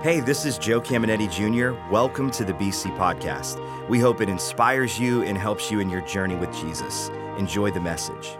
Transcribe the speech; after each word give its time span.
Hey, 0.00 0.20
this 0.20 0.44
is 0.44 0.58
Joe 0.58 0.80
Caminiti 0.80 1.28
Jr. 1.28 1.76
Welcome 1.90 2.30
to 2.30 2.44
the 2.44 2.52
BC 2.52 2.96
Podcast. 2.96 3.58
We 3.88 3.98
hope 3.98 4.20
it 4.20 4.28
inspires 4.28 4.96
you 4.96 5.24
and 5.24 5.36
helps 5.36 5.72
you 5.72 5.80
in 5.80 5.90
your 5.90 6.02
journey 6.02 6.36
with 6.36 6.54
Jesus. 6.54 7.08
Enjoy 7.36 7.72
the 7.72 7.80
message. 7.80 8.30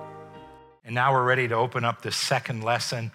And 0.84 0.94
now 0.94 1.12
we're 1.12 1.24
ready 1.24 1.48
to 1.48 1.56
open 1.56 1.84
up 1.84 2.00
this 2.00 2.14
second 2.14 2.62
lesson. 2.62 3.10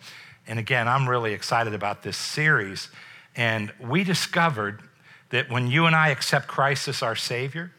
And 0.45 0.59
again, 0.59 0.89
I'm 0.89 1.07
really 1.07 1.31
excited 1.31 1.73
about 1.73 2.03
this 2.03 2.17
series. 2.17 2.89
And 3.33 3.71
we 3.79 4.03
discovered 4.03 4.81
that 5.29 5.49
when 5.49 5.67
you 5.71 5.85
and 5.85 5.95
I 5.95 6.09
accept 6.09 6.49
Christ 6.49 6.89
as 6.89 7.01
our 7.01 7.15
Savior, 7.15 7.71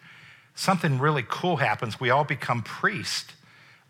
something 0.54 0.98
really 0.98 1.26
cool 1.28 1.56
happens. 1.56 2.00
We 2.00 2.08
all 2.08 2.24
become 2.24 2.62
priests 2.62 3.34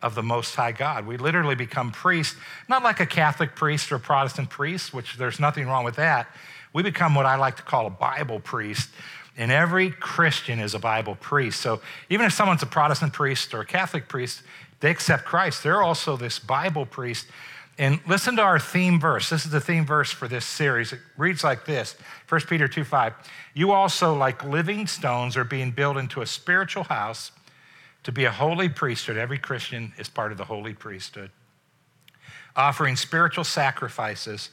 of 0.03 0.17
the 0.17 0.25
Most 0.25 0.57
High 0.57 0.73
God. 0.73 1.07
We 1.07 1.19
literally 1.19 1.55
become 1.55 1.93
priests, 1.93 2.37
not 2.69 2.83
like 2.83 2.99
a 2.99 3.07
Catholic 3.07 3.55
priest 3.55 3.93
or 3.93 3.95
a 3.95 4.01
Protestant 4.01 4.51
priest, 4.51 4.93
which 4.93 5.17
there's 5.19 5.39
nothing 5.39 5.69
wrong 5.69 5.85
with 5.85 5.95
that. 5.95 6.27
We 6.75 6.83
become 6.83 7.15
what 7.15 7.25
I 7.25 7.37
like 7.37 7.57
to 7.57 7.63
call 7.63 7.87
a 7.87 7.91
Bible 7.91 8.41
priest. 8.41 8.91
And 9.37 9.51
every 9.51 9.91
Christian 9.91 10.61
is 10.61 10.75
a 10.75 10.79
Bible 10.79 11.15
priest. 11.15 11.61
So 11.61 11.81
even 12.11 12.27
if 12.27 12.32
someone's 12.32 12.63
a 12.63 12.67
Protestant 12.67 13.13
priest 13.13 13.55
or 13.55 13.61
a 13.61 13.67
Catholic 13.67 14.09
priest, 14.09 14.43
they 14.81 14.91
accept 14.91 15.25
Christ. 15.25 15.63
They're 15.63 15.82
also 15.82 16.17
this 16.17 16.39
Bible 16.39 16.85
priest. 16.85 17.27
And 17.79 17.99
listen 18.07 18.37
to 18.37 18.43
our 18.43 18.59
theme 18.59 19.01
verse. 19.01 19.31
This 19.31 19.45
is 19.45 19.51
the 19.51 19.61
theme 19.61 19.87
verse 19.87 20.11
for 20.11 20.29
this 20.29 20.45
series. 20.45 20.93
It 20.93 21.01
reads 21.17 21.43
like 21.43 21.65
this 21.65 21.96
1 22.29 22.43
Peter 22.43 22.68
2 22.68 22.85
5. 22.85 23.15
You 23.54 23.73
also, 23.73 24.15
like 24.15 24.45
living 24.45 24.87
stones, 24.87 25.37
are 25.37 25.45
being 25.45 25.71
built 25.73 25.96
into 25.96 26.23
a 26.23 26.27
spiritual 26.27 26.85
house 26.85 27.32
to 28.04 28.13
be 28.13 28.25
a 28.25 28.31
holy 28.31 28.68
priesthood. 28.68 29.17
Every 29.17 29.39
Christian 29.39 29.93
is 29.99 30.09
part 30.09 30.31
of 30.31 30.39
the 30.39 30.45
holy 30.45 30.75
priesthood, 30.75 31.31
offering 32.55 32.95
spiritual 32.95 33.45
sacrifices 33.45 34.51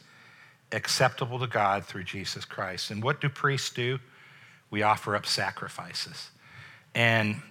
acceptable 0.72 1.40
to 1.40 1.48
God 1.48 1.86
through 1.86 2.04
Jesus 2.04 2.46
Christ. 2.46 2.92
And 2.92 3.04
what 3.04 3.22
do 3.22 3.30
priests 3.30 3.70
do? 3.70 4.00
We 4.70 4.84
offer 4.84 5.16
up 5.16 5.26
sacrifices. 5.26 6.32
And 6.96 7.42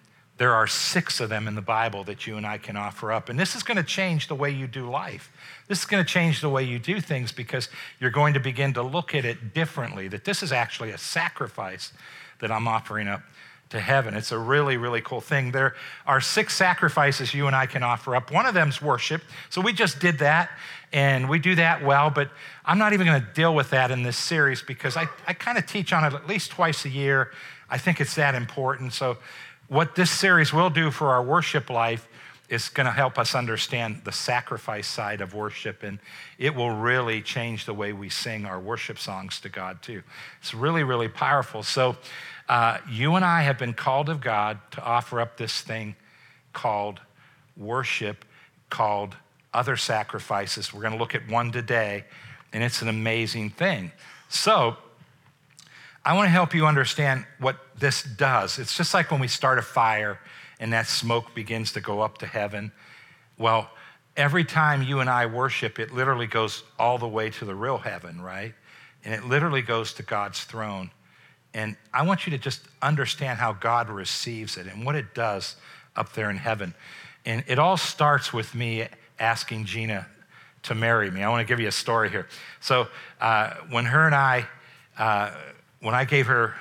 there 0.40 0.54
are 0.54 0.66
six 0.66 1.20
of 1.20 1.28
them 1.28 1.46
in 1.46 1.54
the 1.54 1.60
Bible 1.60 2.02
that 2.04 2.26
you 2.26 2.38
and 2.38 2.46
I 2.46 2.56
can 2.56 2.74
offer 2.74 3.12
up. 3.12 3.28
And 3.28 3.38
this 3.38 3.54
is 3.54 3.62
going 3.62 3.76
to 3.76 3.82
change 3.82 4.28
the 4.28 4.34
way 4.34 4.50
you 4.50 4.66
do 4.66 4.88
life. 4.88 5.30
This 5.68 5.80
is 5.80 5.84
going 5.84 6.02
to 6.02 6.10
change 6.10 6.40
the 6.40 6.48
way 6.48 6.64
you 6.64 6.78
do 6.78 6.98
things 6.98 7.30
because 7.30 7.68
you're 7.98 8.10
going 8.10 8.32
to 8.32 8.40
begin 8.40 8.72
to 8.72 8.82
look 8.82 9.14
at 9.14 9.26
it 9.26 9.52
differently 9.52 10.08
that 10.08 10.24
this 10.24 10.42
is 10.42 10.50
actually 10.50 10.92
a 10.92 10.98
sacrifice 10.98 11.92
that 12.38 12.50
I'm 12.50 12.66
offering 12.66 13.06
up 13.06 13.22
to 13.70 13.80
heaven. 13.80 14.14
It's 14.14 14.32
a 14.32 14.38
really, 14.38 14.76
really 14.76 15.00
cool 15.00 15.20
thing. 15.20 15.52
There 15.52 15.74
are 16.06 16.20
six 16.20 16.56
sacrifices 16.56 17.32
you 17.32 17.46
and 17.46 17.54
I 17.54 17.66
can 17.66 17.82
offer 17.82 18.14
up. 18.14 18.30
One 18.30 18.44
of 18.46 18.54
them's 18.54 18.82
worship. 18.82 19.22
So 19.48 19.60
we 19.60 19.72
just 19.72 20.00
did 20.00 20.18
that, 20.18 20.50
and 20.92 21.28
we 21.28 21.38
do 21.38 21.54
that 21.54 21.84
well, 21.84 22.10
but 22.10 22.30
I'm 22.64 22.78
not 22.78 22.92
even 22.92 23.06
going 23.06 23.20
to 23.20 23.28
deal 23.32 23.54
with 23.54 23.70
that 23.70 23.90
in 23.90 24.02
this 24.02 24.16
series 24.16 24.60
because 24.60 24.96
I, 24.96 25.08
I 25.26 25.32
kind 25.32 25.56
of 25.56 25.66
teach 25.66 25.92
on 25.92 26.04
it 26.04 26.14
at 26.14 26.26
least 26.26 26.50
twice 26.50 26.84
a 26.84 26.88
year. 26.88 27.30
I 27.68 27.78
think 27.78 28.00
it's 28.00 28.16
that 28.16 28.34
important. 28.34 28.92
So, 28.92 29.18
what 29.68 29.94
this 29.94 30.10
series 30.10 30.52
will 30.52 30.70
do 30.70 30.90
for 30.90 31.10
our 31.10 31.22
worship 31.22 31.70
life 31.70 32.08
is 32.50 32.68
going 32.68 32.86
to 32.86 32.92
help 32.92 33.16
us 33.16 33.36
understand 33.36 34.02
the 34.04 34.10
sacrifice 34.10 34.88
side 34.88 35.20
of 35.20 35.32
worship, 35.32 35.84
and 35.84 36.00
it 36.36 36.52
will 36.54 36.72
really 36.72 37.22
change 37.22 37.64
the 37.64 37.72
way 37.72 37.92
we 37.92 38.08
sing 38.08 38.44
our 38.44 38.58
worship 38.58 38.98
songs 38.98 39.40
to 39.40 39.48
God, 39.48 39.80
too. 39.82 40.02
It's 40.40 40.52
really, 40.52 40.82
really 40.82 41.08
powerful. 41.08 41.62
So, 41.62 41.96
uh, 42.48 42.78
you 42.90 43.14
and 43.14 43.24
I 43.24 43.42
have 43.42 43.56
been 43.56 43.72
called 43.72 44.08
of 44.08 44.20
God 44.20 44.58
to 44.72 44.82
offer 44.82 45.20
up 45.20 45.36
this 45.36 45.60
thing 45.60 45.94
called 46.52 47.00
worship, 47.56 48.24
called 48.68 49.14
other 49.54 49.76
sacrifices. 49.76 50.74
We're 50.74 50.82
going 50.82 50.94
to 50.94 50.98
look 50.98 51.14
at 51.14 51.28
one 51.28 51.52
today, 51.52 52.04
and 52.52 52.64
it's 52.64 52.82
an 52.82 52.88
amazing 52.88 53.50
thing. 53.50 53.92
So, 54.28 54.76
I 56.04 56.14
want 56.14 56.26
to 56.26 56.30
help 56.30 56.52
you 56.52 56.66
understand 56.66 57.26
what 57.38 57.58
this 57.78 58.02
does. 58.02 58.58
It's 58.58 58.76
just 58.76 58.92
like 58.92 59.12
when 59.12 59.20
we 59.20 59.28
start 59.28 59.60
a 59.60 59.62
fire 59.62 60.18
and 60.60 60.72
that 60.74 60.86
smoke 60.86 61.34
begins 61.34 61.72
to 61.72 61.80
go 61.80 62.00
up 62.00 62.18
to 62.18 62.26
heaven. 62.26 62.70
Well, 63.38 63.70
every 64.16 64.44
time 64.44 64.82
you 64.82 65.00
and 65.00 65.08
I 65.08 65.26
worship, 65.26 65.78
it 65.78 65.92
literally 65.92 66.26
goes 66.26 66.62
all 66.78 66.98
the 66.98 67.08
way 67.08 67.30
to 67.30 67.44
the 67.44 67.54
real 67.54 67.78
heaven, 67.78 68.20
right? 68.20 68.54
And 69.02 69.14
it 69.14 69.24
literally 69.24 69.62
goes 69.62 69.94
to 69.94 70.02
God's 70.02 70.44
throne. 70.44 70.90
And 71.54 71.76
I 71.92 72.02
want 72.02 72.26
you 72.26 72.30
to 72.32 72.38
just 72.38 72.60
understand 72.82 73.38
how 73.38 73.54
God 73.54 73.88
receives 73.88 74.56
it 74.58 74.66
and 74.66 74.84
what 74.84 74.94
it 74.94 75.14
does 75.14 75.56
up 75.96 76.12
there 76.12 76.30
in 76.30 76.36
heaven. 76.36 76.74
And 77.24 77.42
it 77.48 77.58
all 77.58 77.78
starts 77.78 78.32
with 78.32 78.54
me 78.54 78.86
asking 79.18 79.64
Gina 79.64 80.06
to 80.64 80.74
marry 80.74 81.10
me. 81.10 81.22
I 81.22 81.28
want 81.30 81.40
to 81.40 81.50
give 81.50 81.58
you 81.58 81.68
a 81.68 81.72
story 81.72 82.10
here. 82.10 82.28
So, 82.60 82.88
uh, 83.20 83.54
when 83.70 83.86
her 83.86 84.06
and 84.06 84.14
I, 84.14 84.46
uh, 84.98 85.32
when 85.80 85.94
I 85.94 86.04
gave 86.04 86.26
her 86.26 86.54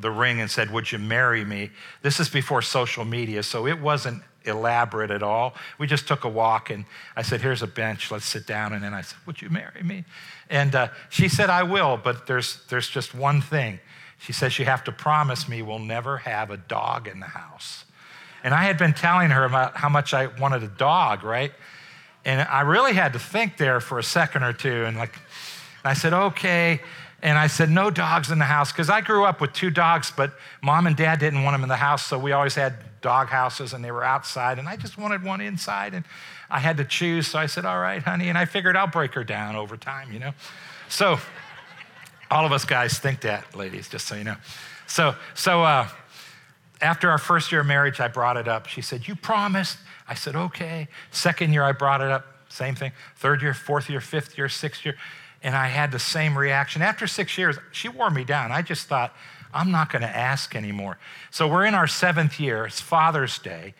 the 0.00 0.10
ring 0.10 0.40
and 0.40 0.50
said, 0.50 0.70
Would 0.70 0.92
you 0.92 0.98
marry 0.98 1.44
me? 1.44 1.70
This 2.02 2.20
is 2.20 2.28
before 2.28 2.62
social 2.62 3.04
media, 3.04 3.42
so 3.42 3.66
it 3.66 3.80
wasn't 3.80 4.22
elaborate 4.44 5.10
at 5.10 5.22
all. 5.22 5.54
We 5.78 5.86
just 5.86 6.06
took 6.06 6.24
a 6.24 6.28
walk 6.28 6.70
and 6.70 6.84
I 7.16 7.22
said, 7.22 7.40
Here's 7.40 7.62
a 7.62 7.66
bench, 7.66 8.10
let's 8.10 8.26
sit 8.26 8.46
down. 8.46 8.72
And 8.72 8.82
then 8.82 8.94
I 8.94 9.02
said, 9.02 9.18
Would 9.26 9.42
you 9.42 9.50
marry 9.50 9.82
me? 9.82 10.04
And 10.48 10.74
uh, 10.74 10.88
she 11.10 11.28
said, 11.28 11.50
I 11.50 11.62
will, 11.62 11.96
but 11.96 12.26
there's, 12.26 12.64
there's 12.68 12.88
just 12.88 13.14
one 13.14 13.40
thing. 13.40 13.80
She 14.18 14.32
says, 14.32 14.58
You 14.58 14.64
have 14.64 14.84
to 14.84 14.92
promise 14.92 15.48
me 15.48 15.62
we'll 15.62 15.78
never 15.78 16.18
have 16.18 16.50
a 16.50 16.56
dog 16.56 17.08
in 17.08 17.20
the 17.20 17.26
house. 17.26 17.84
And 18.42 18.54
I 18.54 18.64
had 18.64 18.78
been 18.78 18.94
telling 18.94 19.30
her 19.30 19.44
about 19.44 19.76
how 19.76 19.88
much 19.88 20.14
I 20.14 20.26
wanted 20.26 20.62
a 20.62 20.68
dog, 20.68 21.24
right? 21.24 21.52
And 22.24 22.40
I 22.40 22.62
really 22.62 22.92
had 22.92 23.12
to 23.12 23.18
think 23.18 23.56
there 23.56 23.80
for 23.80 23.98
a 23.98 24.02
second 24.02 24.42
or 24.42 24.52
two. 24.52 24.84
And 24.84 24.96
like, 24.96 25.18
I 25.84 25.94
said, 25.94 26.12
Okay. 26.12 26.80
And 27.22 27.38
I 27.38 27.46
said, 27.46 27.70
No 27.70 27.90
dogs 27.90 28.30
in 28.30 28.38
the 28.38 28.44
house. 28.44 28.72
Because 28.72 28.90
I 28.90 29.00
grew 29.00 29.24
up 29.24 29.40
with 29.40 29.52
two 29.52 29.70
dogs, 29.70 30.12
but 30.14 30.32
mom 30.62 30.86
and 30.86 30.96
dad 30.96 31.18
didn't 31.18 31.42
want 31.42 31.54
them 31.54 31.62
in 31.62 31.68
the 31.68 31.76
house. 31.76 32.04
So 32.04 32.18
we 32.18 32.32
always 32.32 32.54
had 32.54 32.74
dog 33.00 33.28
houses 33.28 33.72
and 33.72 33.84
they 33.84 33.90
were 33.90 34.04
outside. 34.04 34.58
And 34.58 34.68
I 34.68 34.76
just 34.76 34.98
wanted 34.98 35.22
one 35.22 35.40
inside. 35.40 35.94
And 35.94 36.04
I 36.50 36.58
had 36.58 36.76
to 36.76 36.84
choose. 36.84 37.26
So 37.26 37.38
I 37.38 37.46
said, 37.46 37.64
All 37.64 37.80
right, 37.80 38.02
honey. 38.02 38.28
And 38.28 38.36
I 38.36 38.44
figured 38.44 38.76
I'll 38.76 38.86
break 38.86 39.14
her 39.14 39.24
down 39.24 39.56
over 39.56 39.76
time, 39.76 40.12
you 40.12 40.18
know? 40.18 40.32
So, 40.88 41.18
all 42.30 42.44
of 42.44 42.52
us 42.52 42.64
guys 42.64 42.98
think 42.98 43.20
that, 43.20 43.54
ladies, 43.54 43.88
just 43.88 44.06
so 44.06 44.16
you 44.16 44.24
know. 44.24 44.36
So, 44.86 45.14
so 45.34 45.62
uh, 45.62 45.88
after 46.80 47.10
our 47.10 47.18
first 47.18 47.50
year 47.50 47.60
of 47.60 47.66
marriage, 47.66 48.00
I 48.00 48.08
brought 48.08 48.36
it 48.36 48.48
up. 48.48 48.66
She 48.66 48.82
said, 48.82 49.08
You 49.08 49.16
promised. 49.16 49.78
I 50.08 50.14
said, 50.14 50.36
Okay. 50.36 50.88
Second 51.10 51.52
year, 51.52 51.62
I 51.62 51.72
brought 51.72 52.00
it 52.00 52.10
up. 52.10 52.26
Same 52.48 52.74
thing. 52.74 52.92
Third 53.16 53.42
year, 53.42 53.54
fourth 53.54 53.90
year, 53.90 54.00
fifth 54.00 54.38
year, 54.38 54.48
sixth 54.48 54.84
year. 54.84 54.96
And 55.46 55.54
I 55.54 55.68
had 55.68 55.92
the 55.92 56.00
same 56.00 56.36
reaction. 56.36 56.82
After 56.82 57.06
six 57.06 57.38
years, 57.38 57.56
she 57.70 57.88
wore 57.88 58.10
me 58.10 58.24
down. 58.24 58.50
I 58.50 58.62
just 58.62 58.88
thought, 58.88 59.14
I'm 59.54 59.70
not 59.70 59.92
going 59.92 60.02
to 60.02 60.08
ask 60.08 60.56
anymore. 60.56 60.98
So 61.30 61.46
we're 61.46 61.64
in 61.66 61.72
our 61.72 61.86
seventh 61.86 62.40
year. 62.40 62.66
It's 62.66 62.80
Father's 62.80 63.38
Day. 63.38 63.74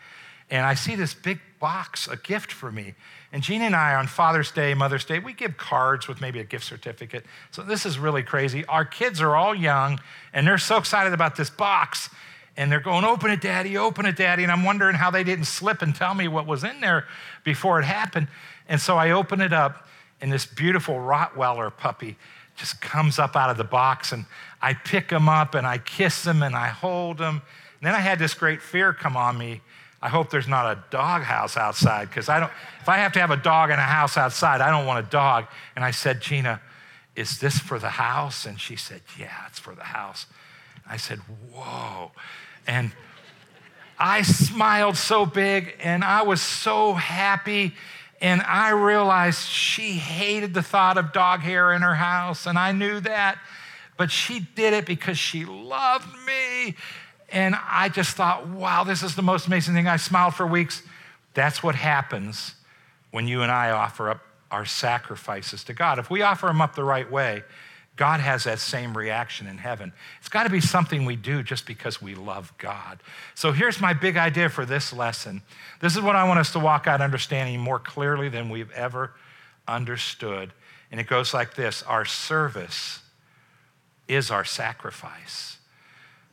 And 0.49 0.65
I 0.65 0.75
see 0.75 0.95
this 0.95 1.13
big 1.13 1.41
box, 1.59 2.07
a 2.07 2.17
gift 2.19 2.53
for 2.53 2.71
me. 2.71 2.95
And 3.33 3.43
Gina 3.43 3.65
and 3.65 3.75
I, 3.75 3.97
on 3.97 4.07
Father's 4.07 4.53
Day, 4.53 4.75
Mother's 4.75 5.05
Day, 5.05 5.19
we 5.19 5.33
give 5.33 5.57
cards 5.57 6.07
with 6.07 6.21
maybe 6.21 6.39
a 6.39 6.45
gift 6.45 6.65
certificate. 6.65 7.27
So 7.51 7.63
this 7.63 7.85
is 7.85 7.99
really 7.99 8.23
crazy. 8.23 8.65
Our 8.67 8.85
kids 8.85 9.21
are 9.21 9.35
all 9.35 9.53
young, 9.53 9.99
and 10.33 10.47
they're 10.47 10.59
so 10.59 10.77
excited 10.77 11.15
about 11.15 11.35
this 11.35 11.51
box. 11.51 12.11
And 12.57 12.71
they're 12.71 12.79
going, 12.79 13.05
Open 13.05 13.29
it, 13.33 13.41
Daddy, 13.41 13.77
open 13.77 14.07
it, 14.07 14.15
Daddy. 14.15 14.45
And 14.45 14.53
I'm 14.53 14.63
wondering 14.63 14.95
how 14.95 15.11
they 15.11 15.25
didn't 15.25 15.47
slip 15.47 15.83
and 15.83 15.97
tell 15.97 16.15
me 16.15 16.29
what 16.29 16.47
was 16.47 16.63
in 16.63 16.81
there 16.81 17.07
before 17.43 17.81
it 17.81 17.85
happened. 17.85 18.29
And 18.69 18.81
so 18.81 18.97
I 18.97 19.11
open 19.11 19.41
it 19.41 19.53
up, 19.53 19.89
and 20.21 20.33
this 20.33 20.47
beautiful 20.47 20.95
Rottweiler 20.95 21.75
puppy 21.77 22.17
just 22.57 22.81
comes 22.81 23.19
up 23.19 23.37
out 23.37 23.51
of 23.51 23.57
the 23.57 23.65
box. 23.65 24.13
And 24.13 24.25
I 24.63 24.75
pick 24.75 25.11
him 25.11 25.29
up, 25.29 25.55
and 25.55 25.67
I 25.67 25.79
kiss 25.79 26.27
him, 26.27 26.43
and 26.43 26.57
I 26.57 26.69
hold 26.69 27.21
him. 27.21 27.43
And 27.81 27.83
then 27.83 27.95
I 27.95 28.01
had 28.01 28.19
this 28.19 28.35
great 28.35 28.63
fear 28.63 28.93
come 28.93 29.17
on 29.17 29.37
me 29.37 29.61
I 30.07 30.09
hope 30.09 30.31
there's 30.31 30.47
not 30.47 30.67
a 30.67 30.85
dog 30.91 31.23
house 31.23 31.57
outside 31.57 32.09
because 32.09 32.29
I 32.29 32.39
don't, 32.39 32.53
if 32.81 32.89
I 32.89 32.99
have 32.99 33.13
to 33.15 33.21
have 33.21 33.31
a 33.31 33.37
dog 33.37 33.71
in 33.71 33.79
a 33.79 33.83
house 33.83 34.17
outside, 34.17 34.61
I 34.61 34.71
don't 34.71 34.87
want 34.87 35.05
a 35.05 35.11
dog. 35.11 35.47
And 35.75 35.85
I 35.85 35.91
said, 35.91 36.21
Gina, 36.21 36.61
is 37.15 37.41
this 37.41 37.59
for 37.59 37.79
the 37.79 37.89
house? 37.89 38.45
And 38.45 38.61
she 38.61 38.77
said, 38.77 39.01
Yeah, 39.19 39.33
it's 39.49 39.59
for 39.59 39.75
the 39.75 39.83
house. 39.83 40.27
I 40.89 40.97
said, 40.97 41.19
Whoa. 41.53 42.13
And 42.67 42.93
I 43.99 44.23
smiled 44.23 44.97
so 44.97 45.25
big 45.25 45.75
and 45.83 46.05
I 46.05 46.23
was 46.23 46.43
so 46.43 46.93
happy. 46.93 47.75
And 48.21 48.41
I 48.43 48.71
realized 48.71 49.49
she 49.49 49.93
hated 49.93 50.55
the 50.55 50.63
thought 50.63 50.97
of 50.99 51.13
dog 51.13 51.41
hair 51.41 51.73
in 51.73 51.83
her 51.83 51.95
house. 51.95 52.47
And 52.47 52.59
I 52.59 52.73
knew 52.73 53.01
that. 53.01 53.39
But 53.97 54.11
she 54.11 54.41
did 54.41 54.73
it 54.75 54.87
because 54.87 55.19
she 55.19 55.45
loved 55.45 56.09
me 56.27 56.77
and 57.31 57.57
I 57.69 57.89
just 57.89 58.17
thought, 58.17 58.49
wow, 58.49 58.85
this 58.85 59.03
is 59.03 59.17
the 59.17 59.23
most 59.23 59.47
amazing 59.47 59.75
thing. 59.75 59.89
I 59.89 59.97
smiled 59.97 60.35
for 60.35 60.47
weeks. 60.47 60.83
That's 61.35 61.63
what 61.63 61.75
happens 61.75 62.55
when 63.11 63.27
you 63.27 63.43
and 63.43 63.51
I 63.51 63.71
offer 63.71 64.11
up 64.11 64.21
our 64.51 64.65
sacrifices 64.65 65.65
to 65.65 65.75
God. 65.75 65.99
If 65.99 66.09
we 66.09 66.23
offer 66.23 66.47
them 66.47 66.61
up 66.61 66.77
the 66.77 66.85
right 66.85 67.11
way, 67.11 67.43
God 67.97 68.21
has 68.21 68.45
that 68.45 68.59
same 68.59 68.97
reaction 68.97 69.47
in 69.47 69.57
heaven. 69.57 69.93
It's 70.21 70.29
got 70.29 70.45
to 70.45 70.51
be 70.51 70.61
something 70.61 71.07
we 71.07 71.17
do 71.17 71.43
just 71.43 71.67
because 71.67 72.01
we 72.01 72.15
love 72.15 72.53
God. 72.59 73.03
So 73.35 73.53
here's 73.53 73.81
my 73.81 73.95
big 73.95 74.19
idea 74.19 74.51
for 74.51 74.67
this 74.67 74.93
lesson. 74.93 75.43
This 75.81 75.97
is 75.97 76.03
what 76.03 76.15
I 76.15 76.25
want 76.25 76.39
us 76.39 76.53
to 76.53 76.59
walk 76.59 76.87
out 76.87 77.01
understanding 77.01 77.59
more 77.59 77.79
clearly 77.79 78.29
than 78.29 78.51
we've 78.51 78.71
ever 78.73 79.13
understood. 79.67 80.53
And 80.91 81.01
it 81.01 81.07
goes 81.07 81.33
like 81.33 81.55
this 81.55 81.83
Our 81.85 82.05
service 82.05 83.01
is 84.09 84.31
our 84.31 84.45
sacrifice. 84.45 85.57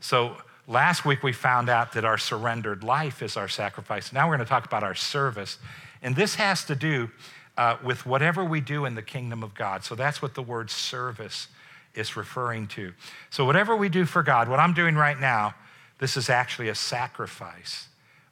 So 0.02 0.36
last 0.68 1.06
week 1.06 1.24
we 1.24 1.32
found 1.32 1.70
out 1.70 1.94
that 1.94 2.04
our 2.04 2.18
surrendered 2.18 2.84
life 2.84 3.22
is 3.22 3.38
our 3.38 3.48
sacrifice. 3.48 4.12
Now 4.12 4.28
we're 4.28 4.36
going 4.36 4.46
to 4.46 4.50
talk 4.50 4.66
about 4.66 4.84
our 4.84 4.96
service. 4.96 5.58
And 6.02 6.16
this 6.16 6.36
has 6.36 6.66
to 6.66 6.76
do 6.76 7.10
uh, 7.58 7.78
with 7.84 8.06
whatever 8.06 8.44
we 8.44 8.62
do 8.62 8.86
in 8.86 8.96
the 8.96 9.02
kingdom 9.02 9.44
of 9.44 9.54
God. 9.54 9.84
So 9.84 9.96
that's 9.96 10.22
what 10.22 10.34
the 10.36 10.42
word 10.42 10.70
service 10.70 11.48
is 11.96 12.16
referring 12.16 12.68
to. 12.68 12.94
So, 13.30 13.46
whatever 13.46 13.76
we 13.76 13.90
do 13.90 14.06
for 14.06 14.24
God, 14.24 14.50
what 14.50 14.60
I'm 14.60 14.74
doing 14.74 14.96
right 14.96 15.20
now, 15.20 15.56
this 16.00 16.18
is 16.18 16.30
actually 16.30 16.70
a 16.70 16.76
sacrifice 16.76 17.88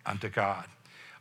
unto 0.06 0.30
God. 0.30 0.66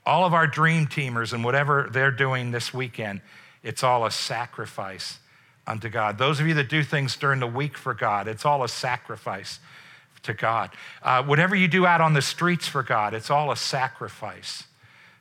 All 0.06 0.24
of 0.24 0.32
our 0.32 0.46
dream 0.46 0.86
teamers 0.86 1.32
and 1.32 1.44
whatever 1.44 1.88
they're 1.92 2.10
doing 2.10 2.50
this 2.50 2.72
weekend, 2.72 3.20
it's 3.62 3.84
all 3.84 4.06
a 4.06 4.10
sacrifice 4.10 5.18
unto 5.66 5.90
God. 5.90 6.16
Those 6.16 6.40
of 6.40 6.46
you 6.46 6.54
that 6.54 6.70
do 6.70 6.82
things 6.82 7.16
during 7.16 7.40
the 7.40 7.46
week 7.46 7.76
for 7.76 7.92
God, 7.92 8.26
it's 8.26 8.46
all 8.46 8.64
a 8.64 8.68
sacrifice 8.68 9.60
to 10.22 10.34
God. 10.34 10.70
Uh, 11.02 11.22
whatever 11.22 11.54
you 11.54 11.68
do 11.68 11.86
out 11.86 12.00
on 12.00 12.14
the 12.14 12.22
streets 12.22 12.66
for 12.66 12.82
God, 12.82 13.14
it's 13.14 13.30
all 13.30 13.50
a 13.50 13.56
sacrifice 13.56 14.64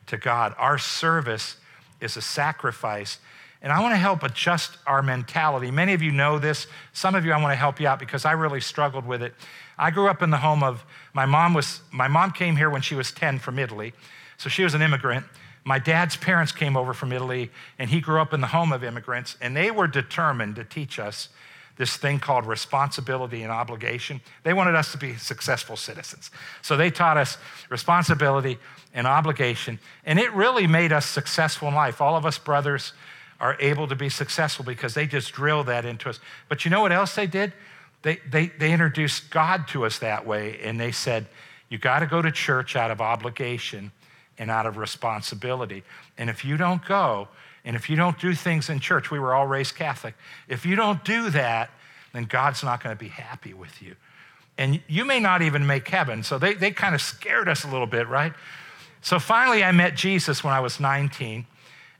to 0.08 0.18
God. 0.18 0.56
Our 0.58 0.78
service 0.78 1.58
is 2.02 2.18
a 2.18 2.22
sacrifice. 2.22 3.20
And 3.62 3.74
I 3.74 3.82
want 3.82 3.94
to 3.94 3.98
help 3.98 4.24
adjust 4.24 4.78
our 4.88 5.02
mentality. 5.02 5.70
Many 5.70 5.94
of 5.94 6.02
you 6.02 6.12
know 6.12 6.40
this. 6.40 6.68
Some 6.94 7.14
of 7.14 7.26
you, 7.26 7.34
I 7.34 7.42
want 7.42 7.52
to 7.52 7.58
help 7.58 7.80
you 7.80 7.88
out 7.88 8.00
because 8.00 8.24
I 8.24 8.32
really 8.32 8.62
struggled 8.62 9.06
with 9.06 9.22
it. 9.22 9.34
I 9.78 9.92
grew 9.92 10.08
up 10.08 10.22
in 10.22 10.30
the 10.30 10.38
home 10.38 10.64
of 10.64 10.86
my 11.14 11.26
mom 11.26 11.54
was 11.54 11.82
my 11.92 12.08
mom 12.08 12.32
came 12.32 12.56
here 12.56 12.70
when 12.70 12.82
she 12.82 12.96
was 12.96 13.12
10 13.12 13.40
from 13.40 13.60
Italy. 13.60 13.94
So 14.38 14.50
she 14.50 14.64
was 14.64 14.74
an 14.74 14.82
immigrant. 14.82 15.26
My 15.66 15.80
dad's 15.80 16.16
parents 16.16 16.52
came 16.52 16.78
over 16.78 16.94
from 16.94 17.12
Italy 17.12 17.52
and 17.78 17.90
he 17.90 18.00
grew 18.00 18.22
up 18.22 18.34
in 18.34 18.42
the 18.42 18.48
home 18.48 18.72
of 18.72 18.84
immigrants 18.84 19.36
and 19.42 19.56
they 19.56 19.72
were 19.72 19.88
determined 19.88 20.56
to 20.56 20.64
teach 20.64 21.00
us 21.00 21.30
this 21.80 21.96
thing 21.96 22.20
called 22.20 22.46
responsibility 22.46 23.42
and 23.42 23.52
obligation. 23.52 24.20
They 24.44 24.52
wanted 24.52 24.76
us 24.76 24.92
to 24.92 24.98
be 24.98 25.16
successful 25.16 25.78
citizens. 25.78 26.30
So 26.62 26.76
they 26.76 26.92
taught 26.92 27.16
us 27.16 27.38
responsibility 27.70 28.60
and 28.94 29.08
obligation 29.08 29.80
and 30.06 30.20
it 30.20 30.34
really 30.34 30.68
made 30.68 30.92
us 30.92 31.06
successful 31.06 31.70
in 31.70 31.76
life. 31.76 32.02
All 32.02 32.18
of 32.18 32.26
us 32.26 32.38
brothers 32.38 32.92
are 33.40 33.56
able 33.62 33.88
to 33.88 33.96
be 33.96 34.10
successful 34.10 34.66
because 34.66 34.94
they 34.94 35.08
just 35.08 35.32
drilled 35.32 35.68
that 35.68 35.86
into 35.86 36.10
us. 36.10 36.20
But 36.50 36.66
you 36.66 36.72
know 36.72 36.82
what 36.82 36.92
else 36.92 37.16
they 37.16 37.28
did? 37.28 37.54
They, 38.02 38.20
they, 38.30 38.48
they 38.48 38.74
introduced 38.74 39.30
God 39.30 39.68
to 39.70 39.86
us 39.86 40.00
that 40.00 40.26
way, 40.26 40.60
and 40.64 40.80
they 40.80 40.92
said, 40.92 41.28
You 41.70 41.78
got 41.78 42.00
to 42.00 42.08
go 42.08 42.22
to 42.22 42.32
church 42.32 42.76
out 42.76 42.92
of 42.92 43.00
obligation 43.00 43.92
and 44.38 44.52
out 44.52 44.66
of 44.66 44.78
responsibility. 44.78 45.84
And 46.18 46.30
if 46.30 46.44
you 46.44 46.58
don't 46.58 46.84
go, 46.86 47.30
and 47.70 47.76
if 47.76 47.88
you 47.88 47.96
don't 47.96 48.18
do 48.18 48.34
things 48.34 48.68
in 48.68 48.80
church, 48.80 49.12
we 49.12 49.20
were 49.20 49.32
all 49.32 49.46
raised 49.46 49.76
Catholic, 49.76 50.16
if 50.48 50.66
you 50.66 50.76
don't 50.76 51.06
do 51.06 51.30
that, 51.30 51.70
then 52.14 52.24
God's 52.24 52.64
not 52.64 52.82
going 52.84 52.98
to 52.98 53.00
be 53.00 53.10
happy 53.10 53.54
with 53.54 53.80
you. 53.80 53.96
And 54.58 54.82
you 54.88 55.06
may 55.06 55.20
not 55.20 55.44
even 55.44 55.68
make 55.68 55.88
heaven. 55.88 56.24
So 56.24 56.40
they, 56.40 56.56
they 56.56 56.72
kind 56.72 56.96
of 56.96 57.02
scared 57.02 57.48
us 57.48 57.64
a 57.66 57.68
little 57.68 57.86
bit, 57.86 58.08
right? 58.08 58.34
So 59.02 59.20
finally, 59.20 59.64
I 59.64 59.72
met 59.72 59.96
Jesus 59.96 60.44
when 60.44 60.52
I 60.52 60.62
was 60.62 60.80
19, 60.80 61.46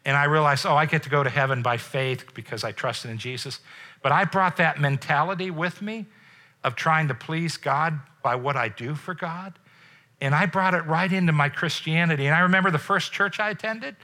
and 0.06 0.18
I 0.18 0.24
realized, 0.24 0.66
oh, 0.66 0.74
I 0.76 0.88
get 0.88 1.04
to 1.04 1.10
go 1.12 1.22
to 1.22 1.30
heaven 1.30 1.62
by 1.62 1.78
faith 1.78 2.34
because 2.34 2.64
I 2.64 2.72
trusted 2.72 3.12
in 3.12 3.20
Jesus. 3.20 3.60
But 4.02 4.12
I 4.12 4.26
brought 4.26 4.58
that 4.58 4.82
mentality 4.82 5.52
with 5.52 5.84
me 5.84 6.08
of 6.64 6.76
trying 6.76 7.10
to 7.10 7.14
please 7.14 7.58
God 7.58 8.00
by 8.24 8.34
what 8.34 8.56
I 8.56 8.70
do 8.70 8.96
for 8.96 9.14
God. 9.14 9.54
And 10.20 10.34
I 10.34 10.48
brought 10.48 10.74
it 10.74 10.82
right 10.88 11.14
into 11.14 11.32
my 11.32 11.48
Christianity. 11.48 12.26
And 12.26 12.34
I 12.34 12.40
remember 12.40 12.72
the 12.72 12.80
first 12.80 13.12
church 13.12 13.40
I 13.40 13.52
attended, 13.52 13.96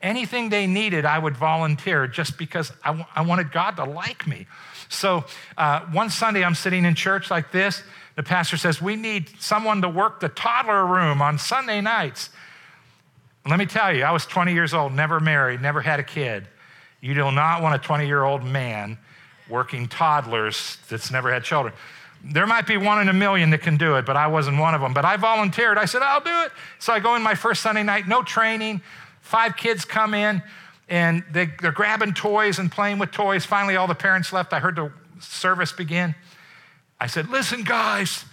anything 0.00 0.48
they 0.48 0.66
needed, 0.66 1.04
I 1.04 1.18
would 1.18 1.36
volunteer 1.36 2.06
just 2.06 2.38
because 2.38 2.72
I, 2.84 2.88
w- 2.88 3.06
I 3.14 3.22
wanted 3.22 3.52
God 3.52 3.72
to 3.76 3.84
like 3.84 4.26
me. 4.26 4.46
So 4.88 5.24
uh, 5.56 5.80
one 5.92 6.10
Sunday, 6.10 6.44
I'm 6.44 6.54
sitting 6.54 6.84
in 6.84 6.94
church 6.94 7.30
like 7.30 7.52
this. 7.52 7.82
The 8.16 8.22
pastor 8.22 8.56
says, 8.56 8.80
We 8.80 8.96
need 8.96 9.28
someone 9.38 9.82
to 9.82 9.88
work 9.88 10.20
the 10.20 10.28
toddler 10.28 10.86
room 10.86 11.20
on 11.20 11.38
Sunday 11.38 11.80
nights. 11.80 12.30
let 13.46 13.58
me 13.58 13.66
tell 13.66 13.94
you, 13.94 14.04
I 14.04 14.12
was 14.12 14.26
20 14.26 14.52
years 14.52 14.74
old, 14.74 14.92
never 14.92 15.20
married, 15.20 15.60
never 15.62 15.80
had 15.80 16.00
a 16.00 16.04
kid. 16.04 16.46
You 17.00 17.14
do 17.14 17.30
not 17.30 17.62
want 17.62 17.74
a 17.74 17.78
20 17.78 18.06
year 18.06 18.24
old 18.24 18.44
man 18.44 18.98
working 19.48 19.88
toddlers 19.88 20.78
that's 20.88 21.10
never 21.10 21.32
had 21.32 21.44
children. 21.44 21.74
There 22.24 22.46
might 22.46 22.66
be 22.66 22.76
one 22.76 23.00
in 23.00 23.08
a 23.08 23.12
million 23.12 23.50
that 23.50 23.62
can 23.62 23.76
do 23.76 23.96
it, 23.96 24.04
but 24.04 24.16
I 24.16 24.26
wasn't 24.26 24.58
one 24.58 24.74
of 24.74 24.80
them. 24.80 24.92
But 24.92 25.04
I 25.04 25.16
volunteered. 25.16 25.78
I 25.78 25.84
said, 25.84 26.02
I'll 26.02 26.20
do 26.20 26.42
it. 26.42 26.52
So 26.80 26.92
I 26.92 26.98
go 26.98 27.14
in 27.14 27.22
my 27.22 27.34
first 27.34 27.62
Sunday 27.62 27.84
night, 27.84 28.08
no 28.08 28.22
training. 28.22 28.82
Five 29.28 29.58
kids 29.58 29.84
come 29.84 30.14
in 30.14 30.42
and 30.88 31.22
they, 31.30 31.50
they're 31.60 31.70
grabbing 31.70 32.14
toys 32.14 32.58
and 32.58 32.72
playing 32.72 32.98
with 32.98 33.10
toys. 33.10 33.44
Finally, 33.44 33.76
all 33.76 33.86
the 33.86 33.94
parents 33.94 34.32
left. 34.32 34.54
I 34.54 34.58
heard 34.58 34.76
the 34.76 34.90
service 35.20 35.70
begin. 35.70 36.14
I 36.98 37.08
said, 37.08 37.28
Listen, 37.28 37.62
guys. 37.62 38.24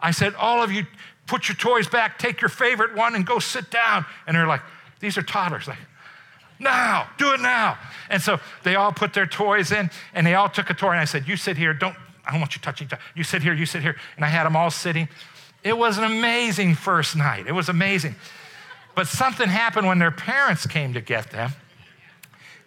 I 0.00 0.10
said, 0.10 0.34
All 0.34 0.60
of 0.60 0.72
you, 0.72 0.86
put 1.28 1.48
your 1.48 1.54
toys 1.54 1.86
back, 1.86 2.18
take 2.18 2.40
your 2.40 2.48
favorite 2.48 2.96
one, 2.96 3.14
and 3.14 3.24
go 3.24 3.38
sit 3.38 3.70
down. 3.70 4.04
And 4.26 4.36
they're 4.36 4.48
like, 4.48 4.62
These 4.98 5.16
are 5.16 5.22
toddlers. 5.22 5.68
Like, 5.68 5.78
now, 6.58 7.08
do 7.16 7.32
it 7.32 7.40
now. 7.40 7.78
And 8.08 8.20
so 8.20 8.40
they 8.64 8.74
all 8.74 8.90
put 8.90 9.14
their 9.14 9.26
toys 9.26 9.70
in 9.70 9.88
and 10.14 10.26
they 10.26 10.34
all 10.34 10.48
took 10.48 10.68
a 10.68 10.74
toy. 10.74 10.90
And 10.90 10.98
I 10.98 11.04
said, 11.04 11.28
You 11.28 11.36
sit 11.36 11.56
here, 11.56 11.72
don't, 11.72 11.94
I 12.26 12.32
don't 12.32 12.40
want 12.40 12.56
you 12.56 12.60
touching. 12.60 12.90
You 13.14 13.22
sit 13.22 13.40
here, 13.40 13.54
you 13.54 13.66
sit 13.66 13.82
here. 13.82 13.94
And 14.16 14.24
I 14.24 14.28
had 14.28 14.46
them 14.46 14.56
all 14.56 14.72
sitting. 14.72 15.08
It 15.62 15.78
was 15.78 15.96
an 15.96 16.02
amazing 16.02 16.74
first 16.74 17.14
night. 17.14 17.46
It 17.46 17.52
was 17.52 17.68
amazing. 17.68 18.16
But 18.94 19.06
something 19.06 19.48
happened 19.48 19.86
when 19.86 19.98
their 19.98 20.10
parents 20.10 20.66
came 20.66 20.94
to 20.94 21.00
get 21.00 21.30
them. 21.30 21.52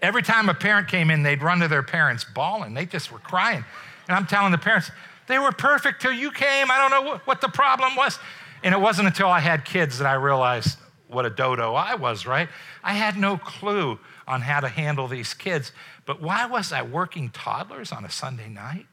Every 0.02 0.22
time 0.22 0.50
a 0.50 0.54
parent 0.54 0.88
came 0.88 1.10
in, 1.10 1.24
they'd 1.24 1.42
run 1.42 1.60
to 1.60 1.68
their 1.68 1.84
parents 1.84 2.26
bawling. 2.26 2.74
They 2.74 2.86
just 2.86 3.12
were 3.12 3.20
crying. 3.20 3.64
And 4.08 4.18
I'm 4.18 4.26
telling 4.26 4.52
the 4.52 4.58
parents, 4.58 4.92
they 5.28 5.40
were 5.40 5.52
perfect 5.52 6.02
till 6.02 6.12
you 6.12 6.32
came. 6.32 6.70
I 6.70 6.78
don't 6.78 7.06
know 7.06 7.22
what 7.26 7.40
the 7.40 7.48
problem 7.48 7.96
was. 7.96 8.20
And 8.64 8.74
it 8.74 8.80
wasn't 8.80 9.08
until 9.08 9.28
I 9.28 9.40
had 9.40 9.64
kids 9.66 10.00
that 10.00 10.08
I 10.08 10.14
realized 10.14 10.78
what 11.08 11.26
a 11.26 11.30
dodo 11.30 11.76
I 11.76 11.96
was, 11.96 12.26
right? 12.26 12.50
I 12.84 12.94
had 12.94 13.18
no 13.18 13.38
clue 13.38 14.00
on 14.28 14.42
how 14.42 14.60
to 14.60 14.68
handle 14.68 15.08
these 15.08 15.34
kids. 15.34 15.72
But 16.06 16.22
why 16.22 16.46
was 16.48 16.74
I 16.74 16.82
working 16.82 17.30
toddlers 17.30 17.92
on 17.92 18.04
a 18.04 18.10
Sunday 18.10 18.50
night? 18.50 18.88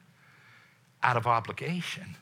Out 1.03 1.17
of 1.17 1.27
obligation. 1.27 2.17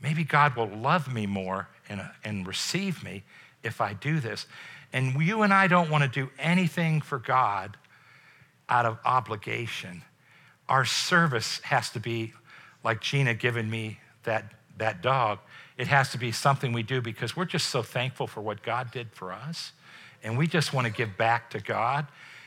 Maybe 0.00 0.24
God 0.24 0.56
will 0.56 0.68
love 0.68 1.12
me 1.12 1.26
more 1.26 1.68
and, 1.88 2.00
uh, 2.00 2.08
and 2.24 2.46
receive 2.46 3.04
me 3.04 3.24
if 3.66 3.80
I 3.80 3.92
do 3.92 4.20
this. 4.20 4.46
And 4.92 5.20
you 5.20 5.42
and 5.42 5.52
I 5.52 5.66
don't 5.66 5.90
want 5.90 6.04
to 6.04 6.08
do 6.08 6.30
anything 6.38 7.00
for 7.00 7.18
God 7.18 7.76
out 8.68 8.86
of 8.86 8.98
obligation. 9.04 10.02
Our 10.68 10.84
service 10.84 11.60
has 11.60 11.90
to 11.90 12.00
be 12.00 12.32
like 12.82 13.00
Gina 13.00 13.34
giving 13.34 13.68
me 13.68 13.98
that, 14.24 14.52
that 14.78 15.02
dog. 15.02 15.40
It 15.76 15.88
has 15.88 16.10
to 16.12 16.18
be 16.18 16.32
something 16.32 16.72
we 16.72 16.82
do 16.82 17.00
because 17.00 17.36
we're 17.36 17.44
just 17.44 17.68
so 17.68 17.82
thankful 17.82 18.26
for 18.26 18.40
what 18.40 18.62
God 18.62 18.90
did 18.90 19.12
for 19.12 19.32
us. 19.32 19.72
And 20.22 20.38
we 20.38 20.46
just 20.46 20.72
want 20.72 20.86
to 20.86 20.92
give 20.92 21.16
back 21.16 21.50
to 21.50 21.60
God. 21.60 22.06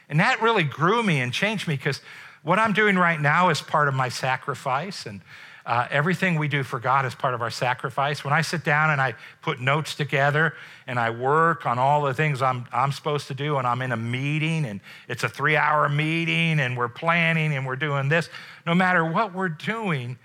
And 0.09 0.19
that 0.19 0.41
really 0.41 0.63
grew 0.63 1.03
me 1.03 1.21
and 1.21 1.31
changed 1.31 1.67
me 1.67 1.75
because 1.75 2.01
what 2.41 2.57
I'm 2.57 2.73
doing 2.73 2.95
right 2.95 3.19
now 3.19 3.49
is 3.49 3.61
part 3.61 3.87
of 3.87 3.93
my 3.93 4.09
sacrifice. 4.09 5.05
And 5.05 5.21
uh, 5.65 5.87
everything 5.91 6.39
we 6.39 6.47
do 6.47 6.63
for 6.63 6.79
God 6.79 7.05
is 7.05 7.13
part 7.13 7.33
of 7.33 7.41
our 7.41 7.49
sacrifice. 7.49 8.23
When 8.23 8.33
I 8.33 8.41
sit 8.41 8.63
down 8.63 8.89
and 8.91 9.01
I 9.01 9.15
put 9.41 9.59
notes 9.59 9.95
together 9.95 10.55
and 10.87 10.99
I 10.99 11.09
work 11.09 11.65
on 11.65 11.77
all 11.77 12.01
the 12.01 12.13
things 12.13 12.41
I'm, 12.41 12.65
I'm 12.71 12.91
supposed 12.91 13.27
to 13.27 13.33
do, 13.33 13.57
and 13.57 13.67
I'm 13.67 13.81
in 13.81 13.91
a 13.91 13.97
meeting 13.97 14.65
and 14.65 14.79
it's 15.07 15.23
a 15.23 15.29
three 15.29 15.55
hour 15.55 15.87
meeting 15.89 16.59
and 16.59 16.77
we're 16.77 16.87
planning 16.87 17.53
and 17.53 17.65
we're 17.65 17.75
doing 17.75 18.09
this, 18.09 18.29
no 18.65 18.73
matter 18.73 19.05
what 19.05 19.33
we're 19.33 19.49
doing, 19.49 20.17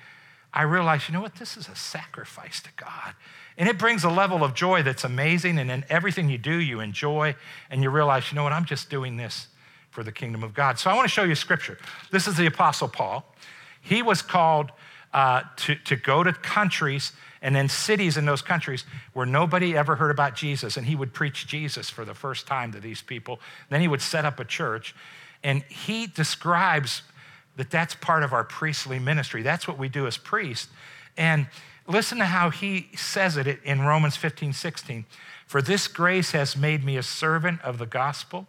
I 0.52 0.62
realize, 0.62 1.08
you 1.08 1.14
know 1.14 1.20
what? 1.20 1.34
This 1.34 1.56
is 1.56 1.68
a 1.68 1.74
sacrifice 1.74 2.60
to 2.62 2.70
God. 2.76 3.14
And 3.58 3.68
it 3.68 3.78
brings 3.78 4.04
a 4.04 4.10
level 4.10 4.42
of 4.42 4.54
joy 4.54 4.82
that's 4.82 5.04
amazing. 5.04 5.58
And 5.58 5.70
in 5.70 5.84
everything 5.88 6.28
you 6.28 6.38
do, 6.38 6.54
you 6.54 6.80
enjoy, 6.80 7.34
and 7.70 7.82
you 7.82 7.90
realize, 7.90 8.30
you 8.30 8.36
know 8.36 8.44
what? 8.44 8.52
I'm 8.52 8.64
just 8.64 8.90
doing 8.90 9.16
this 9.16 9.48
for 9.90 10.02
the 10.02 10.12
kingdom 10.12 10.42
of 10.42 10.54
God. 10.54 10.78
So 10.78 10.90
I 10.90 10.94
want 10.94 11.04
to 11.04 11.12
show 11.12 11.22
you 11.22 11.34
scripture. 11.34 11.78
This 12.10 12.26
is 12.26 12.36
the 12.36 12.46
Apostle 12.46 12.88
Paul. 12.88 13.24
He 13.80 14.02
was 14.02 14.22
called 14.22 14.72
uh, 15.14 15.42
to, 15.56 15.76
to 15.76 15.96
go 15.96 16.22
to 16.24 16.32
countries 16.32 17.12
and 17.40 17.54
then 17.54 17.68
cities 17.68 18.16
in 18.16 18.24
those 18.24 18.42
countries 18.42 18.84
where 19.12 19.26
nobody 19.26 19.76
ever 19.76 19.96
heard 19.96 20.10
about 20.10 20.34
Jesus. 20.34 20.76
And 20.76 20.86
he 20.86 20.96
would 20.96 21.12
preach 21.12 21.46
Jesus 21.46 21.88
for 21.88 22.04
the 22.04 22.14
first 22.14 22.46
time 22.46 22.72
to 22.72 22.80
these 22.80 23.00
people. 23.00 23.38
Then 23.70 23.80
he 23.80 23.88
would 23.88 24.02
set 24.02 24.24
up 24.24 24.40
a 24.40 24.44
church. 24.44 24.94
And 25.44 25.62
he 25.68 26.06
describes 26.06 27.02
that 27.56 27.70
that's 27.70 27.94
part 27.94 28.24
of 28.24 28.32
our 28.32 28.44
priestly 28.44 28.98
ministry. 28.98 29.42
That's 29.42 29.68
what 29.68 29.78
we 29.78 29.88
do 29.88 30.06
as 30.06 30.16
priests. 30.16 30.68
And 31.16 31.46
listen 31.86 32.18
to 32.18 32.24
how 32.24 32.50
he 32.50 32.88
says 32.96 33.36
it 33.36 33.60
in 33.62 33.82
Romans 33.82 34.16
15, 34.16 34.52
16. 34.52 35.04
For 35.46 35.62
this 35.62 35.86
grace 35.86 36.32
has 36.32 36.56
made 36.56 36.82
me 36.82 36.96
a 36.96 37.02
servant 37.02 37.62
of 37.62 37.78
the 37.78 37.86
gospel 37.86 38.48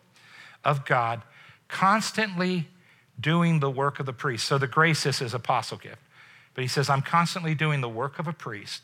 of 0.64 0.86
God, 0.86 1.22
constantly 1.68 2.70
doing 3.20 3.60
the 3.60 3.70
work 3.70 4.00
of 4.00 4.06
the 4.06 4.14
priest. 4.14 4.48
So 4.48 4.58
the 4.58 4.68
grace 4.68 5.06
is 5.06 5.20
his 5.20 5.34
apostle 5.34 5.78
gift. 5.78 6.00
But 6.56 6.64
he 6.64 6.68
says, 6.68 6.90
I'm 6.90 7.02
constantly 7.02 7.54
doing 7.54 7.82
the 7.82 7.90
work 7.90 8.18
of 8.18 8.28
a 8.28 8.34
priest. 8.34 8.82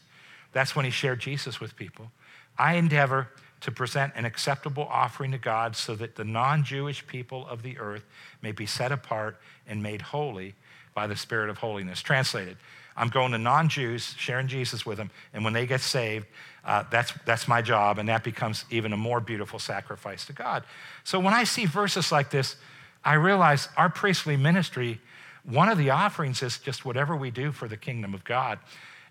That's 0.51 0.75
when 0.75 0.85
he 0.85 0.91
shared 0.91 1.19
Jesus 1.19 1.59
with 1.59 1.75
people. 1.75 2.11
I 2.57 2.75
endeavor 2.75 3.29
to 3.61 3.71
present 3.71 4.13
an 4.15 4.25
acceptable 4.25 4.87
offering 4.89 5.31
to 5.31 5.37
God 5.37 5.75
so 5.75 5.95
that 5.95 6.15
the 6.15 6.25
non 6.25 6.63
Jewish 6.63 7.05
people 7.07 7.47
of 7.47 7.63
the 7.63 7.77
earth 7.77 8.03
may 8.41 8.51
be 8.51 8.65
set 8.65 8.91
apart 8.91 9.39
and 9.67 9.81
made 9.81 10.01
holy 10.01 10.55
by 10.93 11.07
the 11.07 11.15
Spirit 11.15 11.49
of 11.49 11.57
holiness. 11.57 12.01
Translated, 12.01 12.57
I'm 12.97 13.07
going 13.07 13.31
to 13.31 13.37
non 13.37 13.69
Jews, 13.69 14.15
sharing 14.17 14.47
Jesus 14.47 14.85
with 14.85 14.97
them, 14.97 15.11
and 15.33 15.43
when 15.43 15.53
they 15.53 15.65
get 15.65 15.81
saved, 15.81 16.25
uh, 16.65 16.83
that's, 16.91 17.13
that's 17.25 17.47
my 17.47 17.61
job, 17.61 17.97
and 17.97 18.09
that 18.09 18.23
becomes 18.23 18.65
even 18.69 18.93
a 18.93 18.97
more 18.97 19.19
beautiful 19.19 19.59
sacrifice 19.59 20.25
to 20.25 20.33
God. 20.33 20.63
So 21.03 21.19
when 21.19 21.33
I 21.33 21.43
see 21.43 21.65
verses 21.65 22.11
like 22.11 22.29
this, 22.29 22.55
I 23.03 23.13
realize 23.13 23.69
our 23.77 23.89
priestly 23.89 24.37
ministry, 24.37 24.99
one 25.43 25.69
of 25.69 25.77
the 25.77 25.89
offerings 25.89 26.41
is 26.43 26.59
just 26.59 26.85
whatever 26.85 27.15
we 27.15 27.31
do 27.31 27.51
for 27.51 27.67
the 27.67 27.77
kingdom 27.77 28.13
of 28.13 28.23
God. 28.23 28.59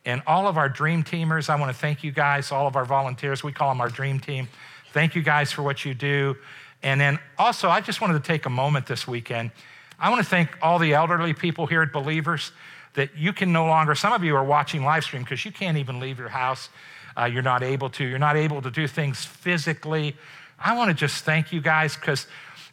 And 0.04 0.22
all 0.26 0.46
of 0.46 0.56
our 0.56 0.68
dream 0.68 1.02
teamers, 1.02 1.50
I 1.50 1.56
want 1.58 1.74
to 1.74 1.78
thank 1.78 2.02
you 2.02 2.12
guys, 2.12 2.52
all 2.52 2.66
of 2.66 2.76
our 2.76 2.84
volunteers, 2.84 3.44
we 3.44 3.52
call 3.52 3.70
them 3.70 3.80
our 3.80 3.90
dream 3.90 4.18
team. 4.18 4.48
Thank 4.92 5.14
you 5.14 5.22
guys 5.22 5.52
for 5.52 5.62
what 5.62 5.84
you 5.84 5.94
do. 5.94 6.36
And 6.82 7.00
then 7.00 7.18
also, 7.38 7.68
I 7.68 7.80
just 7.80 8.00
wanted 8.00 8.14
to 8.14 8.26
take 8.26 8.46
a 8.46 8.50
moment 8.50 8.86
this 8.86 9.06
weekend. 9.06 9.50
I 9.98 10.08
want 10.08 10.22
to 10.22 10.28
thank 10.28 10.50
all 10.62 10.78
the 10.78 10.94
elderly 10.94 11.34
people 11.34 11.66
here 11.66 11.82
at 11.82 11.92
Believers 11.92 12.52
that 12.94 13.16
you 13.16 13.32
can 13.32 13.52
no 13.52 13.66
longer, 13.66 13.94
some 13.94 14.12
of 14.12 14.24
you 14.24 14.34
are 14.34 14.44
watching 14.44 14.82
live 14.82 15.04
stream 15.04 15.22
because 15.22 15.44
you 15.44 15.52
can't 15.52 15.76
even 15.76 16.00
leave 16.00 16.18
your 16.18 16.28
house. 16.28 16.70
Uh, 17.16 17.24
you're 17.24 17.42
not 17.42 17.62
able 17.62 17.90
to. 17.90 18.04
You're 18.04 18.18
not 18.18 18.36
able 18.36 18.62
to 18.62 18.70
do 18.70 18.86
things 18.86 19.24
physically. 19.24 20.16
I 20.58 20.76
want 20.76 20.88
to 20.88 20.94
just 20.94 21.24
thank 21.24 21.52
you 21.52 21.60
guys 21.60 21.94
because 21.96 22.26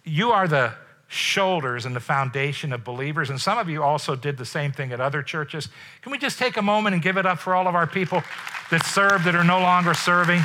you 0.03 0.31
are 0.31 0.47
the 0.47 0.73
shoulders 1.07 1.85
and 1.85 1.95
the 1.95 2.01
foundation 2.01 2.73
of 2.73 2.83
believers. 2.83 3.29
And 3.29 3.39
some 3.39 3.57
of 3.57 3.69
you 3.69 3.81
also 3.81 4.15
did 4.15 4.37
the 4.37 4.45
same 4.45 4.71
thing 4.71 4.91
at 4.91 4.99
other 4.99 5.23
churches. 5.23 5.69
Can 6.01 6.11
we 6.11 6.17
just 6.17 6.37
take 6.37 6.57
a 6.57 6.61
moment 6.61 6.93
and 6.93 7.01
give 7.01 7.17
it 7.17 7.25
up 7.25 7.39
for 7.39 7.55
all 7.55 7.67
of 7.67 7.75
our 7.75 7.87
people 7.87 8.23
that 8.71 8.85
serve 8.85 9.23
that 9.23 9.33
are 9.33 9.43
no 9.43 9.59
longer 9.59 9.93
serving? 9.93 10.41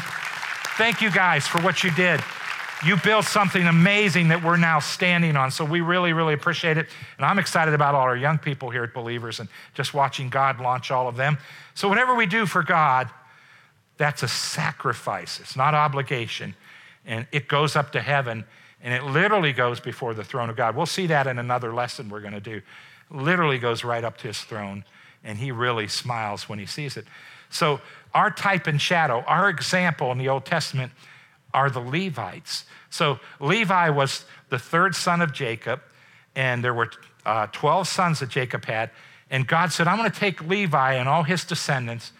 Thank 0.76 1.00
you 1.00 1.10
guys 1.10 1.46
for 1.46 1.60
what 1.62 1.82
you 1.82 1.90
did. 1.90 2.20
You 2.84 2.96
built 2.96 3.26
something 3.26 3.64
amazing 3.64 4.28
that 4.28 4.42
we're 4.42 4.56
now 4.56 4.80
standing 4.80 5.36
on. 5.36 5.50
So 5.50 5.64
we 5.64 5.80
really, 5.80 6.12
really 6.12 6.34
appreciate 6.34 6.78
it. 6.78 6.88
And 7.16 7.26
I'm 7.26 7.38
excited 7.38 7.74
about 7.74 7.94
all 7.94 8.02
our 8.02 8.16
young 8.16 8.38
people 8.38 8.70
here 8.70 8.82
at 8.82 8.92
Believers 8.92 9.38
and 9.38 9.48
just 9.74 9.94
watching 9.94 10.28
God 10.28 10.60
launch 10.60 10.90
all 10.90 11.06
of 11.06 11.16
them. 11.16 11.38
So 11.74 11.88
whatever 11.88 12.14
we 12.14 12.26
do 12.26 12.46
for 12.46 12.62
God, 12.62 13.08
that's 13.98 14.24
a 14.24 14.28
sacrifice. 14.28 15.38
It's 15.38 15.56
not 15.56 15.74
obligation. 15.74 16.54
And 17.04 17.26
it 17.30 17.46
goes 17.46 17.76
up 17.76 17.92
to 17.92 18.00
heaven 18.00 18.44
and 18.82 18.92
it 18.92 19.04
literally 19.04 19.52
goes 19.52 19.80
before 19.80 20.14
the 20.14 20.24
throne 20.24 20.50
of 20.50 20.56
God. 20.56 20.76
We'll 20.76 20.86
see 20.86 21.06
that 21.06 21.26
in 21.26 21.38
another 21.38 21.72
lesson 21.72 22.08
we're 22.08 22.20
going 22.20 22.32
to 22.32 22.40
do. 22.40 22.62
Literally 23.10 23.58
goes 23.58 23.84
right 23.84 24.02
up 24.02 24.18
to 24.18 24.28
his 24.28 24.40
throne 24.40 24.84
and 25.24 25.38
he 25.38 25.52
really 25.52 25.86
smiles 25.86 26.48
when 26.48 26.58
he 26.58 26.66
sees 26.66 26.96
it. 26.96 27.06
So, 27.48 27.80
our 28.14 28.30
type 28.30 28.66
and 28.66 28.80
shadow, 28.80 29.24
our 29.26 29.48
example 29.48 30.12
in 30.12 30.18
the 30.18 30.28
Old 30.28 30.44
Testament 30.44 30.92
are 31.54 31.70
the 31.70 31.80
Levites. 31.80 32.64
So 32.90 33.20
Levi 33.40 33.88
was 33.90 34.24
the 34.50 34.58
third 34.58 34.94
son 34.94 35.22
of 35.22 35.32
Jacob, 35.32 35.80
and 36.34 36.62
there 36.62 36.74
were 36.74 36.90
uh, 37.24 37.46
12 37.52 37.88
sons 37.88 38.20
that 38.20 38.28
Jacob 38.28 38.64
had. 38.64 38.90
And 39.30 39.46
God 39.46 39.72
said, 39.72 39.88
I'm 39.88 39.96
going 39.96 40.10
to 40.10 40.18
take 40.18 40.46
Levi 40.46 40.94
and 40.94 41.08
all 41.08 41.22
his 41.22 41.44
descendants, 41.44 42.12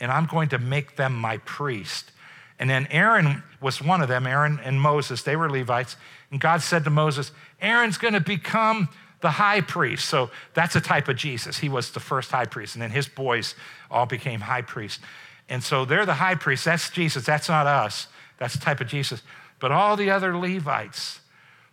and 0.00 0.12
I'm 0.12 0.26
going 0.26 0.50
to 0.50 0.58
make 0.58 0.96
them 0.96 1.14
my 1.14 1.38
priest. 1.38 2.12
And 2.58 2.68
then 2.68 2.86
Aaron 2.90 3.42
was 3.60 3.80
one 3.80 4.00
of 4.00 4.08
them, 4.08 4.26
Aaron 4.26 4.60
and 4.64 4.80
Moses, 4.80 5.22
they 5.22 5.36
were 5.36 5.50
Levites. 5.50 5.96
And 6.30 6.40
God 6.40 6.60
said 6.62 6.84
to 6.84 6.90
Moses, 6.90 7.30
Aaron's 7.60 7.98
going 7.98 8.14
to 8.14 8.20
become 8.20 8.88
the 9.20 9.30
high 9.30 9.60
priest. 9.60 10.08
So 10.08 10.30
that's 10.54 10.76
a 10.76 10.80
type 10.80 11.08
of 11.08 11.16
Jesus. 11.16 11.58
He 11.58 11.68
was 11.68 11.90
the 11.90 12.00
first 12.00 12.30
high 12.30 12.44
priest. 12.44 12.74
And 12.74 12.82
then 12.82 12.90
his 12.90 13.08
boys 13.08 13.54
all 13.90 14.06
became 14.06 14.40
high 14.40 14.62
priests. 14.62 15.00
And 15.48 15.62
so 15.62 15.84
they're 15.84 16.06
the 16.06 16.14
high 16.14 16.34
priests. 16.34 16.64
That's 16.64 16.90
Jesus. 16.90 17.24
That's 17.24 17.48
not 17.48 17.66
us. 17.66 18.08
That's 18.38 18.54
the 18.54 18.60
type 18.60 18.80
of 18.80 18.86
Jesus. 18.86 19.22
But 19.60 19.72
all 19.72 19.96
the 19.96 20.10
other 20.10 20.36
Levites, 20.36 21.20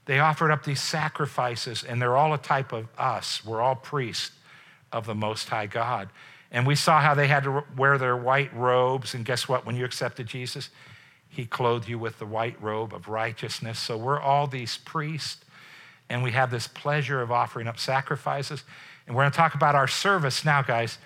they 0.05 0.19
offered 0.19 0.51
up 0.51 0.63
these 0.63 0.81
sacrifices, 0.81 1.83
and 1.83 2.01
they're 2.01 2.15
all 2.15 2.33
a 2.33 2.37
type 2.37 2.73
of 2.73 2.87
us. 2.97 3.45
We're 3.45 3.61
all 3.61 3.75
priests 3.75 4.31
of 4.91 5.05
the 5.05 5.15
Most 5.15 5.49
High 5.49 5.67
God. 5.67 6.09
And 6.51 6.65
we 6.65 6.75
saw 6.75 7.01
how 7.01 7.13
they 7.13 7.27
had 7.27 7.43
to 7.43 7.63
wear 7.75 7.97
their 7.97 8.15
white 8.15 8.55
robes. 8.55 9.13
And 9.13 9.25
guess 9.25 9.47
what? 9.47 9.65
When 9.65 9.75
you 9.75 9.85
accepted 9.85 10.27
Jesus, 10.27 10.69
He 11.27 11.45
clothed 11.45 11.87
you 11.87 11.99
with 11.99 12.19
the 12.19 12.25
white 12.25 12.61
robe 12.61 12.93
of 12.93 13.07
righteousness. 13.07 13.79
So 13.79 13.97
we're 13.97 14.19
all 14.19 14.47
these 14.47 14.77
priests, 14.77 15.43
and 16.09 16.23
we 16.23 16.31
have 16.31 16.51
this 16.51 16.67
pleasure 16.67 17.21
of 17.21 17.31
offering 17.31 17.67
up 17.67 17.79
sacrifices. 17.79 18.63
And 19.07 19.15
we're 19.15 19.23
going 19.23 19.31
to 19.31 19.37
talk 19.37 19.55
about 19.55 19.75
our 19.75 19.87
service 19.87 20.45
now, 20.45 20.61
guys. 20.61 20.97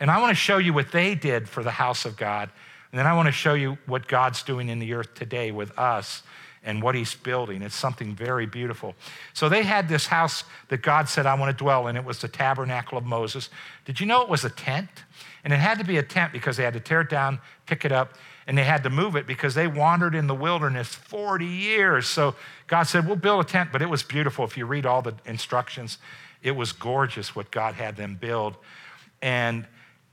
And 0.00 0.10
I 0.10 0.20
want 0.20 0.30
to 0.30 0.36
show 0.36 0.58
you 0.58 0.72
what 0.72 0.92
they 0.92 1.14
did 1.14 1.48
for 1.48 1.62
the 1.62 1.72
house 1.72 2.04
of 2.04 2.16
God. 2.16 2.50
And 2.92 2.98
then 2.98 3.06
I 3.06 3.14
want 3.14 3.26
to 3.26 3.32
show 3.32 3.54
you 3.54 3.78
what 3.86 4.08
God's 4.08 4.42
doing 4.42 4.68
in 4.68 4.78
the 4.78 4.94
earth 4.94 5.14
today 5.14 5.50
with 5.50 5.76
us 5.78 6.22
and 6.68 6.82
what 6.82 6.94
he's 6.94 7.14
building. 7.14 7.62
It's 7.62 7.74
something 7.74 8.14
very 8.14 8.44
beautiful. 8.44 8.94
So 9.32 9.48
they 9.48 9.62
had 9.62 9.88
this 9.88 10.06
house 10.06 10.44
that 10.68 10.82
God 10.82 11.08
said, 11.08 11.24
I 11.24 11.32
want 11.32 11.50
to 11.50 11.56
dwell 11.56 11.86
in. 11.86 11.96
It 11.96 12.04
was 12.04 12.20
the 12.20 12.28
tabernacle 12.28 12.98
of 12.98 13.06
Moses. 13.06 13.48
Did 13.86 14.00
you 14.00 14.06
know 14.06 14.20
it 14.20 14.28
was 14.28 14.44
a 14.44 14.50
tent? 14.50 14.90
And 15.44 15.52
it 15.54 15.56
had 15.56 15.78
to 15.78 15.84
be 15.84 15.96
a 15.96 16.02
tent 16.02 16.30
because 16.30 16.58
they 16.58 16.64
had 16.64 16.74
to 16.74 16.80
tear 16.80 17.00
it 17.00 17.08
down, 17.08 17.40
pick 17.64 17.86
it 17.86 17.90
up, 17.90 18.12
and 18.46 18.56
they 18.56 18.64
had 18.64 18.82
to 18.82 18.90
move 18.90 19.16
it 19.16 19.26
because 19.26 19.54
they 19.54 19.66
wandered 19.66 20.14
in 20.14 20.26
the 20.26 20.34
wilderness 20.34 20.88
40 20.94 21.46
years. 21.46 22.06
So 22.06 22.34
God 22.66 22.82
said, 22.82 23.06
We'll 23.06 23.16
build 23.16 23.46
a 23.46 23.48
tent, 23.48 23.70
but 23.72 23.80
it 23.80 23.88
was 23.88 24.02
beautiful. 24.02 24.44
If 24.44 24.58
you 24.58 24.66
read 24.66 24.84
all 24.84 25.00
the 25.00 25.14
instructions, 25.24 25.96
it 26.42 26.50
was 26.50 26.72
gorgeous 26.72 27.34
what 27.34 27.50
God 27.50 27.76
had 27.76 27.96
them 27.96 28.16
build. 28.20 28.56
And 29.22 29.66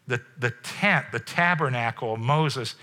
the, 0.07 0.21
the 0.39 0.51
tent, 0.63 1.07
the 1.12 1.19
tabernacle 1.19 2.13
of 2.13 2.21
Moses, 2.21 2.75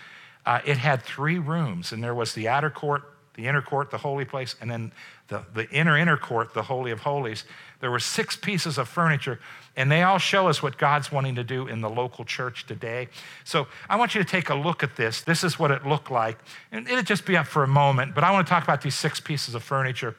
uh, 0.45 0.61
it 0.67 0.77
had 0.77 1.03
three 1.03 1.39
rooms, 1.39 1.93
and 1.93 2.05
there 2.05 2.15
was 2.15 2.35
the 2.35 2.49
outer 2.49 2.71
court, 2.71 3.12
the 3.35 3.47
inner 3.47 3.63
court, 3.63 3.91
the 3.91 3.99
holy 3.99 4.25
place, 4.25 4.57
and 4.61 4.71
then 4.71 4.93
the, 5.29 5.43
the 5.55 5.69
inner 5.71 5.97
inner 5.97 6.17
court, 6.17 6.53
the 6.53 6.63
holy 6.63 6.91
of 6.91 7.01
holies. 7.01 7.45
There 7.81 7.91
were 7.91 7.99
six 7.99 8.37
pieces 8.37 8.79
of 8.79 8.89
furniture, 8.89 9.41
and 9.77 9.91
they 9.91 10.03
all 10.03 10.19
show 10.19 10.49
us 10.49 10.63
what 10.63 10.77
God's 10.77 11.11
wanting 11.11 11.35
to 11.37 11.45
do 11.45 11.67
in 11.67 11.81
the 11.81 11.89
local 11.89 12.25
church 12.25 12.67
today. 12.67 13.09
So 13.45 13.67
I 13.89 13.97
want 13.97 14.15
you 14.15 14.23
to 14.23 14.29
take 14.29 14.51
a 14.51 14.55
look 14.55 14.83
at 14.83 14.97
this. 14.97 15.23
This 15.23 15.43
is 15.43 15.59
what 15.59 15.71
it 15.71 15.87
looked 15.87 16.11
like, 16.11 16.39
and 16.71 16.87
it'll 16.87 17.03
just 17.03 17.25
be 17.25 17.37
up 17.37 17.47
for 17.47 17.63
a 17.63 17.69
moment. 17.69 18.15
But 18.15 18.25
I 18.25 18.31
want 18.31 18.47
to 18.47 18.51
talk 18.51 18.65
about 18.65 18.83
these 18.83 18.95
six 18.95 19.19
pieces 19.19 19.55
of 19.55 19.63
furniture. 19.63 20.15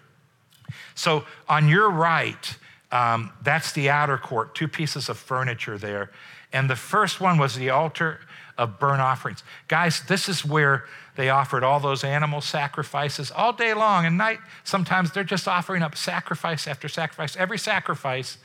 So 0.96 1.26
on 1.48 1.68
your 1.68 1.90
right, 1.90 2.58
um, 2.92 3.32
that's 3.44 3.72
the 3.74 3.90
outer 3.90 4.18
court, 4.18 4.56
two 4.56 4.68
pieces 4.68 5.10
of 5.10 5.18
furniture 5.18 5.78
there. 5.78 6.12
And 6.54 6.70
the 6.70 6.76
first 6.76 7.20
one 7.20 7.38
was 7.38 7.56
the 7.56 7.72
altar 7.72 8.20
of 8.58 8.80
burnt 8.80 9.02
offerings. 9.02 9.44
Guys, 9.68 10.04
this 10.08 10.30
is 10.30 10.46
where 10.46 10.86
they 11.16 11.30
offered 11.30 11.64
all 11.64 11.80
those 11.80 12.04
animal 12.04 12.42
sacrifices 12.42 13.32
all 13.32 13.52
day 13.54 13.74
long 13.74 14.06
and 14.06 14.18
night. 14.18 14.40
Sometimes 14.64 15.12
they're 15.12 15.24
just 15.24 15.48
offering 15.48 15.82
up 15.82 15.96
sacrifice 15.96 16.68
after 16.68 16.88
sacrifice. 16.88 17.36
Every 17.36 17.58
sacrifice 17.58 18.38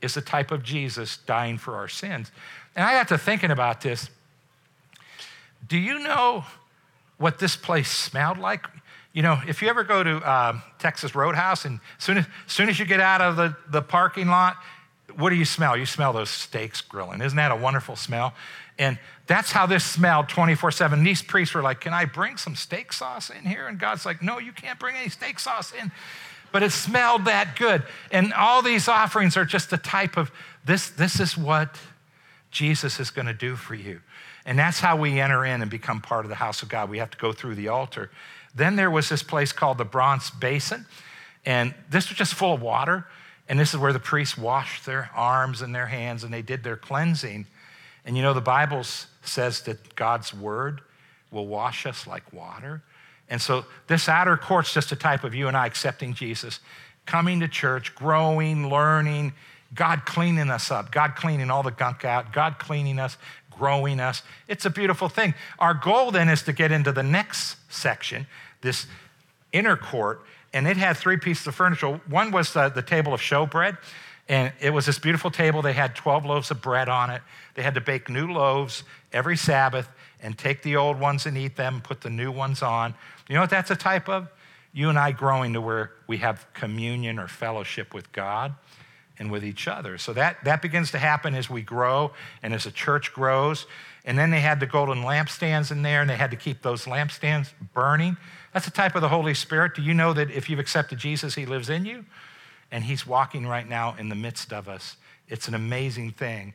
is 0.00 0.16
a 0.16 0.20
type 0.20 0.50
of 0.50 0.62
Jesus 0.62 1.18
dying 1.18 1.58
for 1.58 1.76
our 1.76 1.88
sins. 1.88 2.32
And 2.74 2.84
I 2.84 2.92
got 2.92 3.08
to 3.08 3.18
thinking 3.18 3.50
about 3.50 3.80
this. 3.80 4.10
Do 5.68 5.78
you 5.78 6.00
know 6.00 6.44
what 7.18 7.38
this 7.38 7.54
place 7.54 7.90
smelled 7.90 8.38
like? 8.38 8.66
You 9.12 9.22
know, 9.22 9.40
if 9.46 9.62
you 9.62 9.68
ever 9.68 9.84
go 9.84 10.02
to 10.02 10.16
uh, 10.16 10.58
Texas 10.78 11.14
Roadhouse 11.14 11.64
and 11.64 11.80
soon 11.98 12.18
as 12.18 12.26
soon 12.46 12.68
as 12.68 12.78
you 12.78 12.84
get 12.84 12.98
out 12.98 13.20
of 13.20 13.36
the, 13.36 13.54
the 13.68 13.82
parking 13.82 14.28
lot, 14.28 14.56
what 15.16 15.30
do 15.30 15.36
you 15.36 15.44
smell? 15.44 15.76
You 15.76 15.86
smell 15.86 16.12
those 16.12 16.30
steaks 16.30 16.80
grilling. 16.80 17.20
Isn't 17.20 17.36
that 17.36 17.52
a 17.52 17.56
wonderful 17.56 17.96
smell? 17.96 18.34
And 18.78 18.98
that's 19.26 19.52
how 19.52 19.66
this 19.66 19.84
smelled 19.84 20.28
24 20.28 20.70
7. 20.70 21.04
These 21.04 21.22
priests 21.22 21.54
were 21.54 21.62
like, 21.62 21.80
Can 21.80 21.94
I 21.94 22.04
bring 22.04 22.36
some 22.36 22.56
steak 22.56 22.92
sauce 22.92 23.30
in 23.30 23.44
here? 23.44 23.68
And 23.68 23.78
God's 23.78 24.06
like, 24.06 24.22
No, 24.22 24.38
you 24.38 24.52
can't 24.52 24.78
bring 24.78 24.96
any 24.96 25.08
steak 25.08 25.38
sauce 25.38 25.72
in. 25.72 25.92
But 26.52 26.62
it 26.62 26.70
smelled 26.70 27.24
that 27.24 27.56
good. 27.56 27.82
And 28.10 28.32
all 28.34 28.62
these 28.62 28.88
offerings 28.88 29.36
are 29.36 29.44
just 29.44 29.72
a 29.72 29.78
type 29.78 30.16
of 30.16 30.30
this, 30.64 30.90
this 30.90 31.18
is 31.18 31.36
what 31.36 31.78
Jesus 32.50 33.00
is 33.00 33.10
going 33.10 33.26
to 33.26 33.34
do 33.34 33.56
for 33.56 33.74
you. 33.74 34.00
And 34.44 34.58
that's 34.58 34.80
how 34.80 34.96
we 34.96 35.20
enter 35.20 35.44
in 35.44 35.62
and 35.62 35.70
become 35.70 36.00
part 36.00 36.24
of 36.24 36.28
the 36.28 36.34
house 36.34 36.62
of 36.62 36.68
God. 36.68 36.90
We 36.90 36.98
have 36.98 37.10
to 37.10 37.18
go 37.18 37.32
through 37.32 37.54
the 37.54 37.68
altar. 37.68 38.10
Then 38.54 38.76
there 38.76 38.90
was 38.90 39.08
this 39.08 39.22
place 39.22 39.52
called 39.52 39.78
the 39.78 39.84
Bronze 39.84 40.30
Basin. 40.30 40.86
And 41.46 41.74
this 41.88 42.08
was 42.08 42.18
just 42.18 42.34
full 42.34 42.54
of 42.54 42.60
water. 42.60 43.06
And 43.48 43.58
this 43.58 43.74
is 43.74 43.80
where 43.80 43.92
the 43.92 43.98
priests 43.98 44.38
washed 44.38 44.86
their 44.86 45.10
arms 45.14 45.62
and 45.62 45.74
their 45.74 45.86
hands 45.86 46.24
and 46.24 46.32
they 46.32 46.42
did 46.42 46.62
their 46.62 46.76
cleansing. 46.76 47.46
And 48.04 48.16
you 48.16 48.22
know, 48.22 48.34
the 48.34 48.40
Bible 48.40 48.84
says 49.22 49.62
that 49.62 49.94
God's 49.96 50.32
word 50.32 50.80
will 51.30 51.46
wash 51.46 51.86
us 51.86 52.06
like 52.06 52.32
water. 52.32 52.82
And 53.28 53.40
so 53.40 53.64
this 53.86 54.08
outer 54.08 54.36
court's 54.36 54.74
just 54.74 54.92
a 54.92 54.96
type 54.96 55.24
of 55.24 55.34
you 55.34 55.48
and 55.48 55.56
I 55.56 55.66
accepting 55.66 56.14
Jesus, 56.14 56.60
coming 57.06 57.40
to 57.40 57.48
church, 57.48 57.94
growing, 57.94 58.68
learning, 58.68 59.32
God 59.74 60.04
cleaning 60.04 60.50
us 60.50 60.70
up, 60.70 60.92
God 60.92 61.16
cleaning 61.16 61.50
all 61.50 61.62
the 61.62 61.70
gunk 61.70 62.04
out, 62.04 62.32
God 62.32 62.58
cleaning 62.58 62.98
us, 62.98 63.16
growing 63.50 64.00
us. 64.00 64.22
It's 64.48 64.66
a 64.66 64.70
beautiful 64.70 65.08
thing. 65.08 65.34
Our 65.58 65.74
goal 65.74 66.10
then 66.10 66.28
is 66.28 66.42
to 66.42 66.52
get 66.52 66.72
into 66.72 66.92
the 66.92 67.02
next 67.02 67.56
section, 67.72 68.26
this 68.60 68.86
inner 69.52 69.76
court, 69.76 70.22
and 70.52 70.66
it 70.66 70.76
had 70.76 70.96
three 70.96 71.16
pieces 71.16 71.46
of 71.46 71.54
furniture. 71.54 72.00
One 72.08 72.30
was 72.30 72.52
the, 72.52 72.68
the 72.68 72.82
table 72.82 73.14
of 73.14 73.20
showbread, 73.20 73.78
and 74.28 74.52
it 74.60 74.70
was 74.70 74.86
this 74.86 74.98
beautiful 74.98 75.30
table. 75.30 75.62
They 75.62 75.72
had 75.72 75.94
12 75.96 76.24
loaves 76.24 76.50
of 76.50 76.62
bread 76.62 76.88
on 76.88 77.10
it. 77.10 77.22
They 77.54 77.62
had 77.62 77.74
to 77.74 77.80
bake 77.80 78.08
new 78.08 78.32
loaves 78.32 78.84
every 79.12 79.36
Sabbath 79.36 79.88
and 80.20 80.38
take 80.38 80.62
the 80.62 80.76
old 80.76 81.00
ones 81.00 81.26
and 81.26 81.36
eat 81.36 81.56
them, 81.56 81.80
put 81.80 82.00
the 82.00 82.10
new 82.10 82.30
ones 82.30 82.62
on. 82.62 82.94
You 83.28 83.34
know 83.34 83.40
what 83.40 83.50
that's 83.50 83.70
a 83.70 83.76
type 83.76 84.08
of? 84.08 84.28
You 84.72 84.88
and 84.88 84.98
I 84.98 85.12
growing 85.12 85.52
to 85.54 85.60
where 85.60 85.90
we 86.06 86.18
have 86.18 86.46
communion 86.54 87.18
or 87.18 87.28
fellowship 87.28 87.92
with 87.92 88.12
God. 88.12 88.54
and 89.18 89.30
with 89.30 89.44
each 89.44 89.68
other. 89.68 89.98
So 89.98 90.12
that, 90.14 90.42
that 90.44 90.62
begins 90.62 90.90
to 90.92 90.98
happen 90.98 91.34
as 91.34 91.48
we 91.48 91.62
grow 91.62 92.12
and 92.42 92.52
as 92.54 92.64
the 92.64 92.70
church 92.70 93.12
grows. 93.12 93.66
And 94.04 94.18
then 94.18 94.30
they 94.30 94.40
had 94.40 94.58
the 94.58 94.66
golden 94.66 95.02
lampstands 95.04 95.70
in 95.70 95.82
there, 95.82 96.00
and 96.00 96.10
they 96.10 96.16
had 96.16 96.30
to 96.32 96.36
keep 96.36 96.62
those 96.62 96.86
lampstands 96.86 97.52
burning. 97.72 98.16
That's 98.52 98.66
the 98.66 98.70
type 98.70 98.94
of 98.94 99.02
the 99.02 99.08
Holy 99.08 99.34
Spirit. 99.34 99.74
Do 99.74 99.82
you 99.82 99.94
know 99.94 100.12
that 100.12 100.30
if 100.30 100.50
you've 100.50 100.58
accepted 100.58 100.98
Jesus, 100.98 101.34
He 101.34 101.46
lives 101.46 101.70
in 101.70 101.84
you? 101.84 102.04
And 102.70 102.84
He's 102.84 103.06
walking 103.06 103.46
right 103.46 103.68
now 103.68 103.94
in 103.98 104.08
the 104.08 104.14
midst 104.14 104.52
of 104.52 104.68
us. 104.68 104.96
It's 105.28 105.48
an 105.48 105.54
amazing 105.54 106.12
thing. 106.12 106.54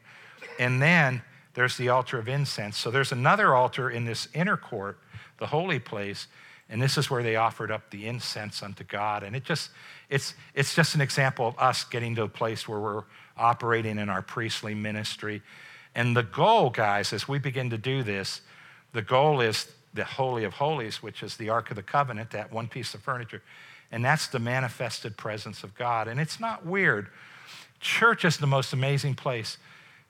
And 0.60 0.82
then 0.82 1.22
there's 1.54 1.78
the 1.78 1.90
altar 1.90 2.20
of 2.20 2.28
incense. 2.28 2.78
So 2.78 2.92
there's 2.92 3.12
another 3.12 3.56
altar 3.56 3.90
in 3.90 4.06
this 4.06 4.28
inner 4.34 4.58
court, 4.58 5.00
the 5.40 5.48
holy 5.48 5.80
place, 5.80 6.28
and 6.70 6.82
this 6.82 6.98
is 6.98 7.10
where 7.10 7.24
they 7.24 7.36
offered 7.36 7.72
up 7.72 7.90
the 7.90 8.08
incense 8.08 8.62
unto 8.62 8.84
God. 8.84 9.24
And 9.24 9.36
it 9.36 9.44
just, 9.44 9.70
it's, 10.10 10.34
it's 10.54 10.76
just 10.76 10.96
an 10.96 11.02
example 11.02 11.48
of 11.48 11.58
us 11.58 11.84
getting 11.86 12.14
to 12.16 12.24
a 12.24 12.28
place 12.28 12.68
where 12.68 12.80
we're 12.80 13.04
operating 13.38 13.98
in 13.98 14.10
our 14.10 14.22
priestly 14.22 14.76
ministry. 14.76 15.42
And 15.96 16.16
the 16.16 16.24
goal, 16.24 16.70
guys, 16.70 17.14
as 17.14 17.28
we 17.28 17.40
begin 17.40 17.70
to 17.70 17.78
do 17.78 18.04
this, 18.04 18.42
the 18.94 19.02
goal 19.02 19.42
is 19.42 19.72
the 19.98 20.06
Holy 20.06 20.46
of 20.46 20.54
Holies, 20.54 21.04
which 21.04 21.22
is 21.22 21.36
the 21.36 21.50
Ark 21.50 21.70
of 21.70 21.76
the 21.76 21.84
Covenant, 21.84 22.32
that 22.32 22.54
one 22.54 22.68
piece 22.68 22.94
of 22.94 23.02
furniture. 23.02 23.42
And 23.92 24.06
that's 24.06 24.28
the 24.28 24.40
manifested 24.40 25.18
presence 25.18 25.64
of 25.64 25.76
God. 25.76 26.08
And 26.08 26.20
it's 26.20 26.40
not 26.40 26.66
weird. 26.66 27.08
Church 27.80 28.24
is 28.24 28.38
the 28.38 28.48
most 28.48 28.74
amazing 28.74 29.16
place. 29.16 29.58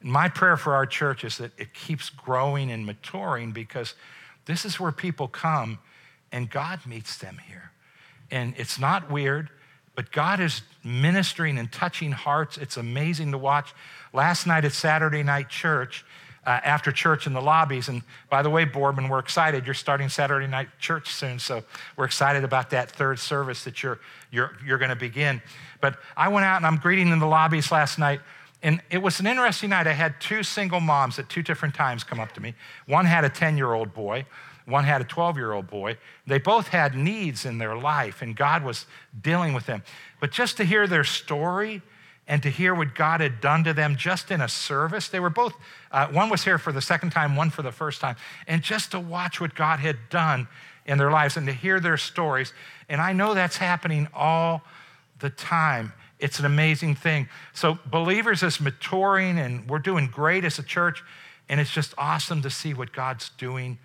My 0.01 0.29
prayer 0.29 0.57
for 0.57 0.75
our 0.75 0.85
church 0.85 1.23
is 1.23 1.37
that 1.37 1.51
it 1.57 1.73
keeps 1.73 2.09
growing 2.09 2.69
and 2.69 2.85
maturing 2.85 3.51
because 3.51 3.95
this 4.45 4.65
is 4.65 4.79
where 4.79 4.91
people 4.91 5.27
come 5.27 5.79
and 6.31 6.49
God 6.49 6.81
meets 6.85 7.17
them 7.17 7.39
here. 7.47 7.71
And 8.29 8.53
it's 8.57 8.79
not 8.79 9.09
weird, 9.09 9.49
but 9.95 10.11
God 10.11 10.39
is 10.39 10.61
ministering 10.83 11.57
and 11.57 11.71
touching 11.71 12.11
hearts. 12.11 12.57
It's 12.57 12.77
amazing 12.77 13.31
to 13.31 13.37
watch. 13.37 13.73
Last 14.13 14.45
night 14.45 14.65
at 14.65 14.73
Saturday 14.73 15.23
night 15.23 15.49
church, 15.49 16.05
uh, 16.47 16.61
after 16.63 16.93
church 16.93 17.27
in 17.27 17.33
the 17.33 17.41
lobbies, 17.41 17.89
and 17.89 18.01
by 18.29 18.41
the 18.41 18.49
way, 18.49 18.63
Boardman, 18.63 19.09
we're 19.09 19.19
excited. 19.19 19.65
You're 19.65 19.73
starting 19.73 20.07
Saturday 20.07 20.47
night 20.47 20.69
church 20.79 21.13
soon, 21.13 21.39
so 21.39 21.61
we're 21.97 22.05
excited 22.05 22.45
about 22.45 22.69
that 22.69 22.89
third 22.89 23.19
service 23.19 23.65
that 23.65 23.83
you're, 23.83 23.99
you're, 24.31 24.57
you're 24.65 24.77
going 24.77 24.89
to 24.89 24.95
begin. 24.95 25.41
But 25.81 25.99
I 26.15 26.29
went 26.29 26.45
out 26.45 26.55
and 26.55 26.65
I'm 26.65 26.77
greeting 26.77 27.09
in 27.09 27.19
the 27.19 27.27
lobbies 27.27 27.69
last 27.69 27.99
night. 27.99 28.21
And 28.63 28.81
it 28.89 28.99
was 28.99 29.19
an 29.19 29.27
interesting 29.27 29.71
night. 29.71 29.87
I 29.87 29.91
had 29.91 30.21
two 30.21 30.41
single 30.41 30.79
moms 30.79 31.19
at 31.19 31.27
two 31.27 31.43
different 31.43 31.75
times 31.75 32.05
come 32.05 32.19
up 32.19 32.31
to 32.31 32.41
me. 32.41 32.55
One 32.85 33.05
had 33.05 33.25
a 33.25 33.29
10 33.29 33.57
year 33.57 33.73
old 33.73 33.93
boy, 33.93 34.25
one 34.65 34.85
had 34.85 35.01
a 35.01 35.03
12 35.03 35.35
year 35.35 35.51
old 35.51 35.67
boy. 35.67 35.97
They 36.25 36.39
both 36.39 36.69
had 36.69 36.95
needs 36.95 37.45
in 37.45 37.57
their 37.57 37.75
life, 37.75 38.21
and 38.21 38.37
God 38.37 38.63
was 38.63 38.85
dealing 39.21 39.53
with 39.53 39.65
them. 39.65 39.83
But 40.21 40.31
just 40.31 40.55
to 40.57 40.63
hear 40.63 40.87
their 40.87 41.03
story 41.03 41.81
and 42.27 42.43
to 42.43 42.49
hear 42.49 42.75
what 42.75 42.93
God 42.93 43.21
had 43.21 43.39
done 43.39 43.63
to 43.63 43.73
them 43.73 43.95
just 43.95 44.31
in 44.31 44.41
a 44.41 44.49
service, 44.49 45.07
they 45.07 45.19
were 45.19 45.29
both, 45.29 45.53
uh, 45.91 46.07
one 46.07 46.29
was 46.29 46.43
here 46.43 46.57
for 46.57 46.71
the 46.71 46.81
second 46.81 47.11
time, 47.11 47.35
one 47.35 47.49
for 47.49 47.61
the 47.61 47.71
first 47.71 48.01
time, 48.01 48.17
and 48.47 48.61
just 48.61 48.91
to 48.91 48.99
watch 48.99 49.39
what 49.39 49.55
God 49.55 49.79
had 49.79 49.97
done 50.09 50.47
in 50.85 50.97
their 50.97 51.11
lives 51.11 51.37
and 51.37 51.47
to 51.47 51.53
hear 51.53 51.79
their 51.79 51.97
stories. 51.97 52.53
And 52.89 52.99
I 52.99 53.13
know 53.13 53.33
that's 53.33 53.57
happening 53.57 54.07
all 54.13 54.61
the 55.19 55.29
time. 55.29 55.93
It's 56.19 56.39
an 56.39 56.45
amazing 56.45 56.95
thing. 56.95 57.29
So, 57.53 57.77
believers 57.85 58.41
is 58.43 58.59
maturing, 58.59 59.37
and 59.37 59.69
we're 59.69 59.79
doing 59.79 60.07
great 60.07 60.43
as 60.43 60.57
a 60.57 60.63
church, 60.63 61.03
and 61.47 61.59
it's 61.59 61.71
just 61.71 61.93
awesome 61.97 62.41
to 62.41 62.49
see 62.49 62.73
what 62.73 62.91
God's 62.91 63.29
doing 63.37 63.77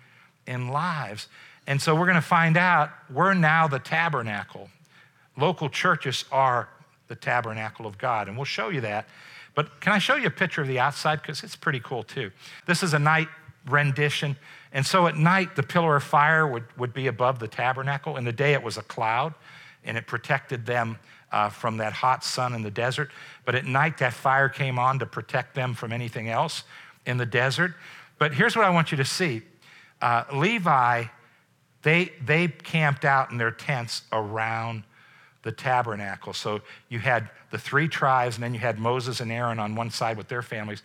in 0.47 0.69
lives. 0.69 1.27
And 1.67 1.81
so 1.81 1.95
we're 1.95 2.05
going 2.05 2.15
to 2.15 2.21
find 2.21 2.57
out 2.57 2.89
we're 3.09 3.33
now 3.33 3.67
the 3.67 3.79
tabernacle. 3.79 4.69
Local 5.37 5.69
churches 5.69 6.25
are 6.31 6.69
the 7.07 7.15
tabernacle 7.15 7.85
of 7.85 7.97
God, 7.97 8.27
and 8.27 8.37
we'll 8.37 8.45
show 8.45 8.69
you 8.69 8.81
that. 8.81 9.07
But 9.55 9.81
can 9.81 9.93
I 9.93 9.99
show 9.99 10.15
you 10.15 10.27
a 10.27 10.31
picture 10.31 10.61
of 10.61 10.67
the 10.67 10.79
outside? 10.79 11.21
Because 11.21 11.43
it's 11.43 11.55
pretty 11.55 11.79
cool 11.79 12.03
too. 12.03 12.31
This 12.65 12.81
is 12.83 12.93
a 12.93 12.99
night 12.99 13.27
rendition. 13.69 14.35
And 14.71 14.85
so 14.85 15.07
at 15.07 15.15
night, 15.15 15.55
the 15.55 15.63
pillar 15.63 15.95
of 15.95 16.03
fire 16.03 16.47
would, 16.47 16.63
would 16.77 16.93
be 16.93 17.07
above 17.07 17.39
the 17.39 17.47
tabernacle. 17.47 18.17
In 18.17 18.25
the 18.25 18.31
day, 18.31 18.53
it 18.53 18.63
was 18.63 18.77
a 18.77 18.81
cloud, 18.81 19.33
and 19.83 19.97
it 19.97 20.07
protected 20.07 20.65
them 20.65 20.97
uh, 21.31 21.49
from 21.49 21.77
that 21.77 21.93
hot 21.93 22.23
sun 22.23 22.53
in 22.53 22.61
the 22.61 22.71
desert. 22.71 23.11
But 23.45 23.55
at 23.55 23.65
night, 23.65 23.97
that 23.99 24.13
fire 24.13 24.49
came 24.49 24.79
on 24.79 24.99
to 24.99 25.05
protect 25.05 25.55
them 25.55 25.73
from 25.73 25.91
anything 25.91 26.29
else 26.29 26.63
in 27.05 27.17
the 27.17 27.25
desert. 27.25 27.73
But 28.17 28.33
here's 28.33 28.55
what 28.55 28.65
I 28.65 28.69
want 28.69 28.91
you 28.91 28.97
to 28.97 29.05
see 29.05 29.43
uh, 30.01 30.23
Levi, 30.33 31.05
they, 31.83 32.11
they 32.23 32.47
camped 32.47 33.05
out 33.05 33.31
in 33.31 33.37
their 33.37 33.51
tents 33.51 34.03
around 34.11 34.83
the 35.43 35.51
tabernacle. 35.51 36.33
So 36.33 36.61
you 36.89 36.99
had 36.99 37.29
the 37.51 37.57
three 37.57 37.87
tribes, 37.87 38.35
and 38.35 38.43
then 38.43 38.53
you 38.53 38.59
had 38.59 38.79
Moses 38.79 39.19
and 39.19 39.31
Aaron 39.31 39.59
on 39.59 39.75
one 39.75 39.91
side 39.91 40.17
with 40.17 40.29
their 40.29 40.41
families. 40.41 40.81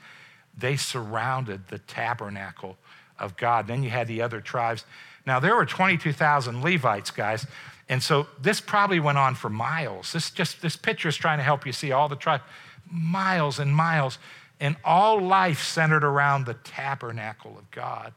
They 0.57 0.77
surrounded 0.77 1.69
the 1.69 1.79
tabernacle 1.79 2.77
of 3.19 3.37
God. 3.37 3.67
Then 3.67 3.83
you 3.83 3.91
had 3.91 4.09
the 4.09 4.21
other 4.21 4.41
tribes. 4.41 4.85
Now, 5.25 5.41
there 5.41 5.55
were 5.55 5.67
22,000 5.67 6.63
Levites, 6.63 7.11
guys. 7.11 7.47
And 7.89 8.03
so 8.03 8.27
this 8.41 8.61
probably 8.61 9.01
went 9.01 9.19
on 9.19 9.35
for 9.35 9.49
miles. 9.49 10.13
This 10.13 10.31
just 10.31 10.61
this 10.61 10.77
picture 10.77 11.09
is 11.09 11.17
trying 11.17 11.39
to 11.39 11.45
help 11.45 11.65
you 11.65 11.73
see 11.73 11.93
all 11.93 12.09
the 12.09 12.17
tribes, 12.17 12.43
miles 12.91 13.59
and 13.59 13.75
miles, 13.75 14.19
and 14.61 14.77
all 14.85 15.21
life 15.21 15.63
centered 15.63 16.05
around 16.05 16.45
the 16.45 16.55
tabernacle 16.55 17.57
of 17.57 17.71
God. 17.71 18.13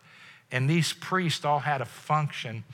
And 0.52 0.70
these 0.70 0.92
priests 0.92 1.46
all 1.46 1.60
had 1.60 1.80
a 1.80 1.86
function 1.86 2.66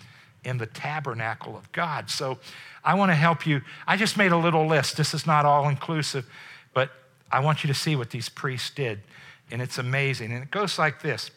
in 0.44 0.58
the 0.58 0.66
tabernacle 0.66 1.58
of 1.58 1.72
God. 1.72 2.10
So 2.10 2.40
I 2.84 2.94
want 2.96 3.12
to 3.12 3.16
help 3.16 3.46
you. 3.46 3.62
I 3.86 3.98
just 3.98 4.18
made 4.18 4.32
a 4.32 4.38
little 4.38 4.68
list. 4.68 4.98
This 4.98 5.14
is 5.14 5.26
not 5.26 5.46
all 5.46 5.68
inclusive, 5.68 6.26
but 6.74 6.92
I 7.32 7.40
want 7.42 7.64
you 7.64 7.68
to 7.68 7.74
see 7.74 7.96
what 7.96 8.10
these 8.10 8.30
priests 8.30 8.70
did. 8.70 9.02
And 9.52 9.62
it's 9.62 9.78
amazing. 9.78 10.32
And 10.32 10.44
it 10.44 10.52
goes 10.52 10.78
like 10.80 11.02
this 11.02 11.32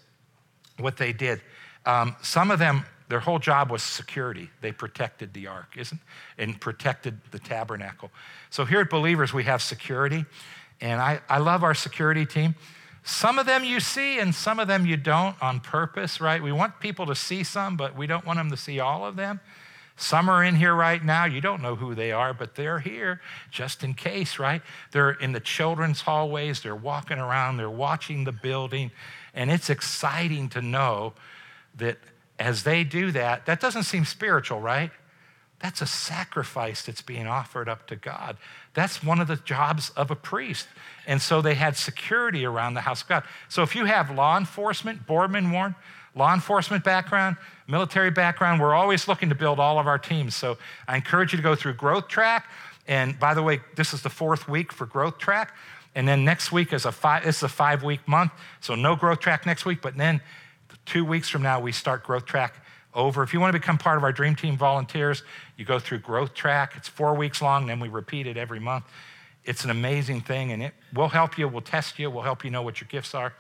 what 0.79 0.97
they 0.97 1.13
did. 1.13 1.41
Um, 1.87 2.17
some 2.23 2.51
of 2.51 2.59
them, 2.59 2.85
their 3.09 3.21
whole 3.21 3.39
job 3.39 3.71
was 3.71 3.83
security. 3.83 4.51
They 4.61 4.73
protected 4.73 5.35
the 5.35 5.47
ark, 5.49 5.75
isn't? 5.77 6.01
And 6.39 6.61
protected 6.61 7.21
the 7.33 7.39
tabernacle. 7.39 8.11
So 8.51 8.65
here 8.65 8.81
at 8.81 8.91
Believers, 8.91 9.33
we 9.33 9.45
have 9.45 9.63
security. 9.63 10.25
And 10.81 11.01
I, 11.01 11.21
I 11.29 11.39
love 11.39 11.63
our 11.63 11.75
security 11.75 12.25
team. 12.25 12.55
Some 13.03 13.39
of 13.39 13.47
them 13.47 13.65
you 13.65 13.81
see 13.81 14.19
and 14.19 14.35
some 14.35 14.59
of 14.59 14.69
them 14.69 14.85
you 14.85 14.97
don't 14.97 15.41
on 15.43 15.61
purpose, 15.61 16.21
right? 16.21 16.43
We 16.43 16.53
want 16.53 16.81
people 16.81 17.07
to 17.07 17.15
see 17.15 17.43
some, 17.43 17.77
but 17.77 17.97
we 17.97 18.07
don't 18.07 18.27
want 18.27 18.39
them 18.39 18.51
to 18.51 18.57
see 18.57 18.79
all 18.79 19.07
of 19.07 19.17
them. 19.17 19.41
Some 19.97 20.31
are 20.31 20.43
in 20.43 20.55
here 20.55 20.75
right 20.75 21.05
now. 21.05 21.27
You 21.27 21.43
don't 21.43 21.61
know 21.61 21.77
who 21.77 21.95
they 21.95 22.11
are, 22.11 22.33
but 22.33 22.55
they're 22.55 22.79
here 22.79 23.21
just 23.51 23.85
in 23.85 23.93
case, 23.93 24.39
right? 24.39 24.63
They're 24.93 25.11
in 25.11 25.33
the 25.33 25.41
children's 25.41 26.01
hallways. 26.01 26.63
They're 26.63 26.75
walking 26.75 27.19
around. 27.19 27.59
They're 27.59 27.69
watching 27.69 28.25
the 28.25 28.33
building. 28.33 28.93
And 29.35 29.51
it's 29.51 29.69
exciting 29.69 30.49
to 30.51 30.63
know 30.63 31.13
that 31.77 31.99
as 32.39 32.63
they 32.63 32.83
do 32.83 33.13
that, 33.13 33.45
that 33.45 33.61
doesn't 33.61 33.83
seem 33.83 34.07
spiritual, 34.07 34.61
right? 34.61 34.91
That's 35.61 35.83
a 35.83 35.87
sacrifice 35.87 36.83
that's 36.83 37.03
being 37.03 37.27
offered 37.27 37.69
up 37.69 37.87
to 37.89 37.97
God. 37.97 38.39
That's 38.73 39.05
one 39.05 39.21
of 39.21 39.29
the 39.29 39.37
jobs 39.37 39.91
of 39.91 40.11
a 40.11 40.17
priest. 40.17 40.67
And 41.07 41.21
so 41.21 41.43
they 41.43 41.55
had 41.55 41.77
security 41.77 42.47
around 42.47 42.75
the 42.75 42.81
house 42.81 43.03
of 43.03 43.09
God. 43.09 43.25
So 43.49 43.63
if 43.63 43.77
you 43.77 43.85
have 43.85 44.11
law 44.11 44.39
enforcement, 44.39 45.07
Boardman 45.07 45.51
Warren, 45.51 45.75
law 46.15 46.33
enforcement 46.33 46.83
background, 46.83 47.37
military 47.69 48.11
background, 48.11 48.61
we're 48.61 48.75
always 48.75 49.07
looking 49.07 49.29
to 49.29 49.35
build 49.35 49.61
all 49.61 49.79
of 49.79 49.87
our 49.87 49.99
teams. 49.99 50.35
So 50.35 50.57
I 50.89 50.97
encourage 50.97 51.33
you 51.33 51.37
to 51.37 51.43
go 51.43 51.55
through 51.55 51.75
Growth 51.75 52.09
Track. 52.09 52.49
And 52.89 53.19
by 53.19 53.35
the 53.35 53.43
way, 53.43 53.61
this 53.77 53.93
is 53.93 54.01
the 54.01 54.11
fourth 54.11 54.49
week 54.49 54.73
for 54.73 54.87
Growth 54.87 55.19
Track. 55.19 55.55
And 55.95 56.09
then 56.09 56.25
next 56.25 56.53
week 56.53 56.73
is 56.73 56.87
a 56.87 56.93
five, 56.93 57.25
this 57.25 57.39
is 57.39 57.43
a 57.43 57.49
five 57.49 57.83
week 57.83 58.07
month. 58.09 58.33
So 58.61 58.75
no 58.75 58.97
Growth 58.97 59.21
Track 59.21 59.45
next 59.45 59.67
week, 59.67 59.83
but 59.83 59.97
then 59.97 60.23
two 60.87 61.05
weeks 61.05 61.29
from 61.29 61.43
now, 61.43 61.61
we 61.61 61.73
start 61.73 62.03
Growth 62.03 62.25
Track 62.25 62.55
over. 62.95 63.23
If 63.23 63.33
you 63.33 63.41
want 63.41 63.53
to 63.53 63.59
become 63.59 63.79
part 63.79 63.97
of 63.97 64.05
our 64.05 64.13
Dream 64.13 64.35
Team 64.35 64.57
volunteers, 64.57 65.23
you 65.57 65.65
go 65.65 65.79
through 65.79 65.99
Growth 65.99 66.35
Track. 66.35 66.73
It's 66.77 66.89
four 66.89 67.15
weeks 67.15 67.41
long, 67.41 67.67
then 67.67 67.81
we 67.81 67.89
repeat 67.89 68.27
it 68.27 68.37
every 68.37 68.61
month. 68.61 68.85
It's 69.45 69.65
an 69.65 69.71
amazing 69.71 70.21
thing, 70.21 70.53
and 70.53 70.63
it 70.63 70.75
will 70.93 71.09
help 71.09 71.39
you, 71.39 71.49
we'll 71.49 71.63
test 71.63 71.99
you, 71.99 72.11
we'll 72.11 72.23
help 72.23 72.45
you 72.45 72.51
know 72.51 72.63
what 72.63 72.81
your 72.81 72.89
gifts 72.89 73.15
are. 73.15 73.33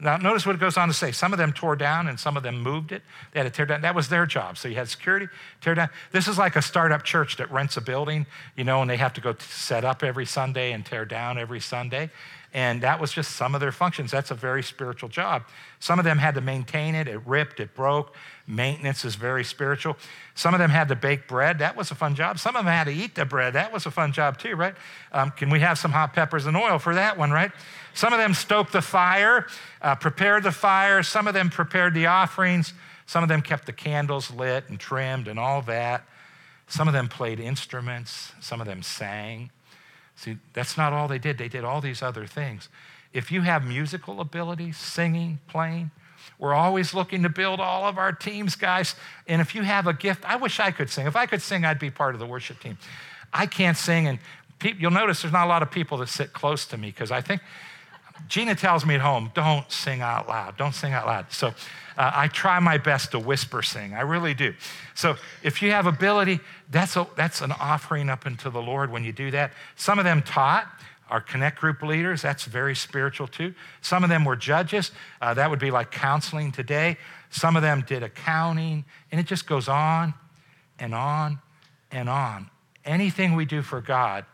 Now, 0.00 0.16
notice 0.16 0.44
what 0.44 0.56
it 0.56 0.60
goes 0.60 0.76
on 0.76 0.88
to 0.88 0.94
say. 0.94 1.12
Some 1.12 1.32
of 1.32 1.38
them 1.38 1.52
tore 1.52 1.76
down 1.76 2.08
and 2.08 2.18
some 2.18 2.36
of 2.36 2.42
them 2.42 2.60
moved 2.60 2.90
it. 2.90 3.02
They 3.32 3.40
had 3.40 3.44
to 3.44 3.50
tear 3.50 3.64
down. 3.64 3.82
That 3.82 3.94
was 3.94 4.08
their 4.08 4.26
job. 4.26 4.58
So 4.58 4.66
you 4.66 4.74
had 4.74 4.88
security, 4.88 5.28
tear 5.60 5.74
down. 5.74 5.88
This 6.10 6.26
is 6.26 6.36
like 6.36 6.56
a 6.56 6.62
startup 6.62 7.04
church 7.04 7.36
that 7.36 7.50
rents 7.50 7.76
a 7.76 7.80
building, 7.80 8.26
you 8.56 8.64
know, 8.64 8.82
and 8.82 8.90
they 8.90 8.96
have 8.96 9.12
to 9.14 9.20
go 9.20 9.36
set 9.38 9.84
up 9.84 10.02
every 10.02 10.26
Sunday 10.26 10.72
and 10.72 10.84
tear 10.84 11.04
down 11.04 11.38
every 11.38 11.60
Sunday. 11.60 12.10
And 12.54 12.82
that 12.82 13.00
was 13.00 13.10
just 13.10 13.32
some 13.32 13.56
of 13.56 13.60
their 13.60 13.72
functions. 13.72 14.12
That's 14.12 14.30
a 14.30 14.34
very 14.34 14.62
spiritual 14.62 15.08
job. 15.08 15.42
Some 15.80 15.98
of 15.98 16.04
them 16.04 16.18
had 16.18 16.36
to 16.36 16.40
maintain 16.40 16.94
it, 16.94 17.08
it 17.08 17.20
ripped, 17.26 17.58
it 17.58 17.74
broke. 17.74 18.14
Maintenance 18.46 19.04
is 19.04 19.16
very 19.16 19.42
spiritual. 19.42 19.96
Some 20.36 20.54
of 20.54 20.60
them 20.60 20.70
had 20.70 20.86
to 20.88 20.94
bake 20.94 21.26
bread. 21.26 21.58
That 21.58 21.76
was 21.76 21.90
a 21.90 21.96
fun 21.96 22.14
job. 22.14 22.38
Some 22.38 22.54
of 22.54 22.64
them 22.64 22.72
had 22.72 22.84
to 22.84 22.92
eat 22.92 23.16
the 23.16 23.24
bread. 23.24 23.54
That 23.54 23.72
was 23.72 23.86
a 23.86 23.90
fun 23.90 24.12
job 24.12 24.38
too, 24.38 24.54
right? 24.54 24.74
Um, 25.10 25.32
can 25.32 25.50
we 25.50 25.60
have 25.60 25.78
some 25.78 25.90
hot 25.90 26.12
peppers 26.12 26.46
and 26.46 26.56
oil 26.56 26.78
for 26.78 26.94
that 26.94 27.18
one, 27.18 27.32
right? 27.32 27.50
Some 27.92 28.12
of 28.12 28.20
them 28.20 28.34
stoked 28.34 28.72
the 28.72 28.82
fire, 28.82 29.48
uh, 29.82 29.96
prepared 29.96 30.44
the 30.44 30.52
fire. 30.52 31.02
Some 31.02 31.26
of 31.26 31.34
them 31.34 31.50
prepared 31.50 31.92
the 31.92 32.06
offerings. 32.06 32.72
Some 33.06 33.24
of 33.24 33.28
them 33.28 33.42
kept 33.42 33.66
the 33.66 33.72
candles 33.72 34.30
lit 34.30 34.68
and 34.68 34.78
trimmed 34.78 35.26
and 35.26 35.40
all 35.40 35.60
that. 35.62 36.06
Some 36.68 36.86
of 36.86 36.94
them 36.94 37.08
played 37.08 37.40
instruments. 37.40 38.32
Some 38.40 38.60
of 38.60 38.66
them 38.68 38.82
sang. 38.82 39.50
See, 40.16 40.38
that's 40.52 40.76
not 40.76 40.92
all 40.92 41.08
they 41.08 41.18
did. 41.18 41.38
They 41.38 41.48
did 41.48 41.64
all 41.64 41.80
these 41.80 42.02
other 42.02 42.26
things. 42.26 42.68
If 43.12 43.30
you 43.30 43.42
have 43.42 43.64
musical 43.64 44.20
ability, 44.20 44.72
singing, 44.72 45.38
playing, 45.48 45.90
we're 46.38 46.54
always 46.54 46.94
looking 46.94 47.22
to 47.22 47.28
build 47.28 47.60
all 47.60 47.84
of 47.84 47.98
our 47.98 48.12
teams, 48.12 48.56
guys. 48.56 48.96
And 49.28 49.40
if 49.40 49.54
you 49.54 49.62
have 49.62 49.86
a 49.86 49.92
gift, 49.92 50.28
I 50.28 50.36
wish 50.36 50.58
I 50.58 50.70
could 50.70 50.90
sing. 50.90 51.06
If 51.06 51.16
I 51.16 51.26
could 51.26 51.42
sing, 51.42 51.64
I'd 51.64 51.78
be 51.78 51.90
part 51.90 52.14
of 52.14 52.20
the 52.20 52.26
worship 52.26 52.60
team. 52.60 52.78
I 53.32 53.46
can't 53.46 53.76
sing, 53.76 54.08
and 54.08 54.18
you'll 54.78 54.90
notice 54.90 55.22
there's 55.22 55.32
not 55.32 55.46
a 55.46 55.48
lot 55.48 55.62
of 55.62 55.70
people 55.70 55.98
that 55.98 56.08
sit 56.08 56.32
close 56.32 56.66
to 56.66 56.76
me 56.76 56.88
because 56.88 57.10
I 57.10 57.20
think 57.20 57.40
Gina 58.28 58.54
tells 58.54 58.86
me 58.86 58.94
at 58.94 59.00
home, 59.00 59.30
don't 59.34 59.70
sing 59.70 60.00
out 60.00 60.28
loud. 60.28 60.56
Don't 60.56 60.74
sing 60.74 60.92
out 60.92 61.06
loud. 61.06 61.32
So 61.32 61.48
uh, 61.48 61.52
I 62.14 62.28
try 62.28 62.58
my 62.60 62.78
best 62.78 63.10
to 63.12 63.18
whisper 63.18 63.62
sing. 63.62 63.94
I 63.94 64.00
really 64.00 64.34
do. 64.34 64.54
So 64.94 65.16
if 65.42 65.62
you 65.62 65.70
have 65.72 65.86
ability, 65.86 66.40
that's, 66.70 66.96
a, 66.96 67.06
that's 67.16 67.40
an 67.40 67.52
offering 67.52 68.08
up 68.08 68.26
into 68.26 68.50
the 68.50 68.62
Lord 68.62 68.90
when 68.90 69.04
you 69.04 69.12
do 69.12 69.30
that. 69.32 69.52
Some 69.76 69.98
of 69.98 70.04
them 70.04 70.22
taught. 70.22 70.66
Our 71.10 71.20
Connect 71.20 71.60
group 71.60 71.82
leaders, 71.82 72.22
that's 72.22 72.44
very 72.44 72.74
spiritual 72.74 73.28
too. 73.28 73.54
Some 73.82 74.04
of 74.04 74.10
them 74.10 74.24
were 74.24 74.36
judges. 74.36 74.90
Uh, 75.20 75.34
that 75.34 75.50
would 75.50 75.58
be 75.58 75.70
like 75.70 75.90
counseling 75.90 76.50
today. 76.50 76.96
Some 77.28 77.56
of 77.56 77.62
them 77.62 77.84
did 77.86 78.02
accounting, 78.02 78.86
and 79.12 79.20
it 79.20 79.26
just 79.26 79.46
goes 79.46 79.68
on 79.68 80.14
and 80.78 80.94
on 80.94 81.40
and 81.92 82.08
on. 82.08 82.48
Anything 82.86 83.34
we 83.34 83.44
do 83.44 83.60
for 83.60 83.82
God 83.82 84.24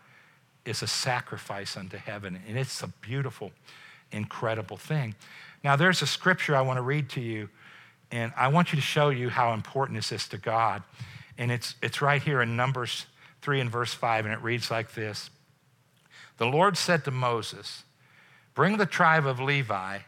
is 0.64 0.82
a 0.82 0.86
sacrifice 0.86 1.76
unto 1.76 1.96
heaven, 1.96 2.38
and 2.46 2.58
it's 2.58 2.82
a 2.82 2.88
beautiful, 2.88 3.52
incredible 4.12 4.76
thing. 4.76 5.14
Now, 5.64 5.76
there's 5.76 6.02
a 6.02 6.06
scripture 6.06 6.56
I 6.56 6.62
want 6.62 6.78
to 6.78 6.82
read 6.82 7.08
to 7.10 7.20
you, 7.20 7.48
and 8.10 8.32
I 8.36 8.48
want 8.48 8.72
you 8.72 8.76
to 8.76 8.82
show 8.82 9.10
you 9.10 9.28
how 9.28 9.52
important 9.52 9.98
this 9.98 10.12
is 10.12 10.28
to 10.28 10.38
God. 10.38 10.82
And 11.38 11.50
it's, 11.50 11.74
it's 11.82 12.02
right 12.02 12.22
here 12.22 12.42
in 12.42 12.56
Numbers 12.56 13.06
3 13.42 13.60
and 13.60 13.70
verse 13.70 13.94
5, 13.94 14.26
and 14.26 14.34
it 14.34 14.42
reads 14.42 14.70
like 14.70 14.94
this 14.94 15.30
The 16.38 16.46
Lord 16.46 16.76
said 16.76 17.04
to 17.04 17.10
Moses, 17.10 17.84
Bring 18.54 18.76
the 18.76 18.86
tribe 18.86 19.26
of 19.26 19.40
Levi 19.40 19.98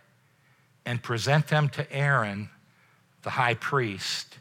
and 0.84 1.02
present 1.02 1.48
them 1.48 1.68
to 1.70 1.90
Aaron, 1.92 2.50
the 3.22 3.30
high 3.30 3.54
priest, 3.54 4.38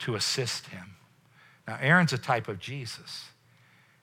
to 0.00 0.14
assist 0.14 0.66
him. 0.68 0.96
Now, 1.66 1.78
Aaron's 1.80 2.12
a 2.12 2.18
type 2.18 2.48
of 2.48 2.58
Jesus. 2.58 3.26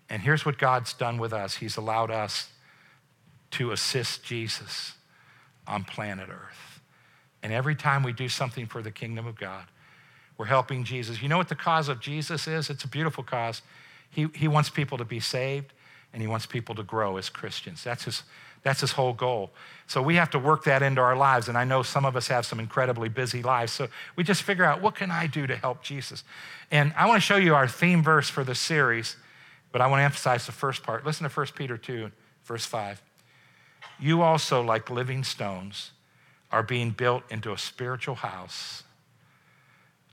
And 0.09 0.21
here's 0.21 0.45
what 0.45 0.57
God's 0.57 0.93
done 0.93 1.17
with 1.17 1.33
us 1.33 1.55
He's 1.55 1.77
allowed 1.77 2.11
us 2.11 2.49
to 3.51 3.71
assist 3.71 4.23
Jesus 4.23 4.93
on 5.67 5.83
planet 5.83 6.29
Earth. 6.29 6.81
And 7.41 7.51
every 7.51 7.75
time 7.75 8.03
we 8.03 8.13
do 8.13 8.29
something 8.29 8.65
for 8.65 8.81
the 8.81 8.91
kingdom 8.91 9.27
of 9.27 9.37
God, 9.37 9.65
we're 10.37 10.45
helping 10.45 10.83
Jesus. 10.83 11.21
You 11.21 11.29
know 11.29 11.37
what 11.37 11.49
the 11.49 11.55
cause 11.55 11.89
of 11.89 11.99
Jesus 11.99 12.47
is? 12.47 12.69
It's 12.69 12.83
a 12.83 12.87
beautiful 12.87 13.23
cause. 13.23 13.61
He, 14.09 14.27
he 14.33 14.47
wants 14.47 14.69
people 14.69 14.97
to 14.97 15.05
be 15.05 15.19
saved 15.19 15.73
and 16.13 16.21
he 16.21 16.27
wants 16.27 16.45
people 16.45 16.75
to 16.75 16.83
grow 16.83 17.17
as 17.17 17.29
Christians. 17.29 17.83
That's 17.83 18.05
his, 18.05 18.23
that's 18.63 18.81
his 18.81 18.93
whole 18.93 19.13
goal. 19.13 19.51
So 19.87 20.01
we 20.01 20.15
have 20.15 20.29
to 20.31 20.39
work 20.39 20.63
that 20.63 20.81
into 20.81 21.01
our 21.01 21.15
lives. 21.15 21.49
And 21.49 21.57
I 21.57 21.65
know 21.65 21.83
some 21.83 22.05
of 22.05 22.15
us 22.15 22.27
have 22.27 22.45
some 22.45 22.59
incredibly 22.59 23.09
busy 23.09 23.43
lives. 23.43 23.71
So 23.71 23.89
we 24.15 24.23
just 24.23 24.43
figure 24.43 24.63
out 24.63 24.81
what 24.81 24.95
can 24.95 25.11
I 25.11 25.27
do 25.27 25.45
to 25.47 25.55
help 25.55 25.83
Jesus? 25.83 26.23
And 26.71 26.93
I 26.95 27.07
want 27.07 27.17
to 27.17 27.25
show 27.25 27.35
you 27.35 27.55
our 27.55 27.67
theme 27.67 28.03
verse 28.03 28.29
for 28.29 28.43
the 28.43 28.55
series, 28.55 29.17
but 29.73 29.81
I 29.81 29.87
want 29.87 29.99
to 29.99 30.05
emphasize 30.05 30.45
the 30.45 30.53
first 30.53 30.81
part. 30.83 31.05
Listen 31.05 31.27
to 31.27 31.35
1 31.35 31.47
Peter 31.55 31.77
2, 31.77 32.09
verse 32.45 32.65
5 32.65 33.01
you 33.99 34.21
also, 34.21 34.61
like 34.61 34.89
living 34.89 35.23
stones, 35.23 35.91
are 36.51 36.63
being 36.63 36.91
built 36.91 37.23
into 37.29 37.51
a 37.51 37.57
spiritual 37.57 38.15
house 38.15 38.83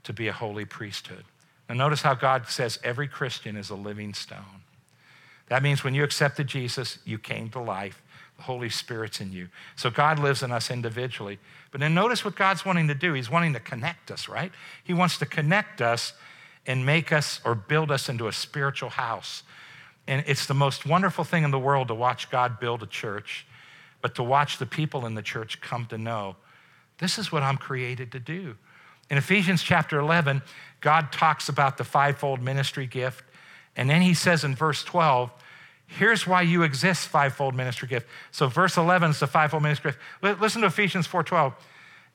to 0.03 0.13
be 0.13 0.27
a 0.27 0.33
holy 0.33 0.65
priesthood. 0.65 1.23
Now, 1.69 1.75
notice 1.75 2.01
how 2.01 2.15
God 2.15 2.47
says 2.47 2.79
every 2.83 3.07
Christian 3.07 3.55
is 3.55 3.69
a 3.69 3.75
living 3.75 4.13
stone. 4.13 4.63
That 5.49 5.61
means 5.61 5.83
when 5.83 5.93
you 5.93 6.03
accepted 6.03 6.47
Jesus, 6.47 6.99
you 7.05 7.17
came 7.17 7.49
to 7.49 7.59
life. 7.59 8.01
The 8.37 8.43
Holy 8.43 8.69
Spirit's 8.69 9.21
in 9.21 9.31
you. 9.31 9.49
So 9.75 9.89
God 9.89 10.17
lives 10.17 10.41
in 10.41 10.51
us 10.51 10.71
individually. 10.71 11.37
But 11.71 11.81
then 11.81 11.93
notice 11.93 12.25
what 12.25 12.35
God's 12.35 12.65
wanting 12.65 12.87
to 12.87 12.95
do. 12.95 13.13
He's 13.13 13.29
wanting 13.29 13.53
to 13.53 13.59
connect 13.59 14.09
us, 14.09 14.27
right? 14.27 14.51
He 14.83 14.93
wants 14.93 15.17
to 15.19 15.25
connect 15.25 15.81
us 15.81 16.13
and 16.65 16.85
make 16.85 17.11
us 17.11 17.41
or 17.43 17.55
build 17.55 17.91
us 17.91 18.09
into 18.09 18.27
a 18.27 18.31
spiritual 18.31 18.89
house. 18.89 19.43
And 20.07 20.23
it's 20.27 20.45
the 20.45 20.53
most 20.53 20.85
wonderful 20.85 21.23
thing 21.23 21.43
in 21.43 21.51
the 21.51 21.59
world 21.59 21.87
to 21.89 21.95
watch 21.95 22.29
God 22.29 22.59
build 22.59 22.83
a 22.83 22.87
church 22.87 23.45
but 24.01 24.15
to 24.15 24.23
watch 24.23 24.57
the 24.57 24.65
people 24.65 25.05
in 25.05 25.13
the 25.13 25.21
church 25.21 25.61
come 25.61 25.85
to 25.87 25.97
know 25.97 26.35
this 26.97 27.17
is 27.17 27.31
what 27.31 27.41
I'm 27.41 27.57
created 27.57 28.11
to 28.11 28.19
do. 28.19 28.55
In 29.09 29.17
Ephesians 29.17 29.63
chapter 29.63 29.99
11, 29.99 30.43
God 30.81 31.11
talks 31.11 31.49
about 31.49 31.77
the 31.77 31.83
fivefold 31.83 32.43
ministry 32.43 32.85
gift. 32.85 33.23
And 33.75 33.89
then 33.89 34.03
he 34.03 34.13
says 34.13 34.43
in 34.43 34.55
verse 34.55 34.83
12, 34.83 35.31
here's 35.87 36.27
why 36.27 36.43
you 36.43 36.61
exist, 36.61 37.07
fivefold 37.07 37.55
ministry 37.55 37.87
gift. 37.87 38.07
So 38.29 38.47
verse 38.47 38.77
11 38.77 39.11
is 39.11 39.19
the 39.19 39.25
fivefold 39.25 39.63
ministry 39.63 39.93
gift. 40.21 40.41
Listen 40.41 40.61
to 40.61 40.67
Ephesians 40.67 41.07
4:12. 41.07 41.53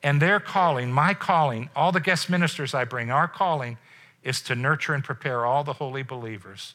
And 0.03 0.21
their 0.21 0.39
calling, 0.39 0.91
my 0.91 1.13
calling, 1.13 1.69
all 1.75 1.91
the 1.91 1.99
guest 1.99 2.29
ministers 2.29 2.73
I 2.73 2.85
bring, 2.85 3.11
our 3.11 3.27
calling 3.27 3.77
is 4.23 4.41
to 4.41 4.55
nurture 4.55 4.93
and 4.93 5.03
prepare 5.03 5.45
all 5.45 5.63
the 5.63 5.73
holy 5.73 6.03
believers 6.03 6.73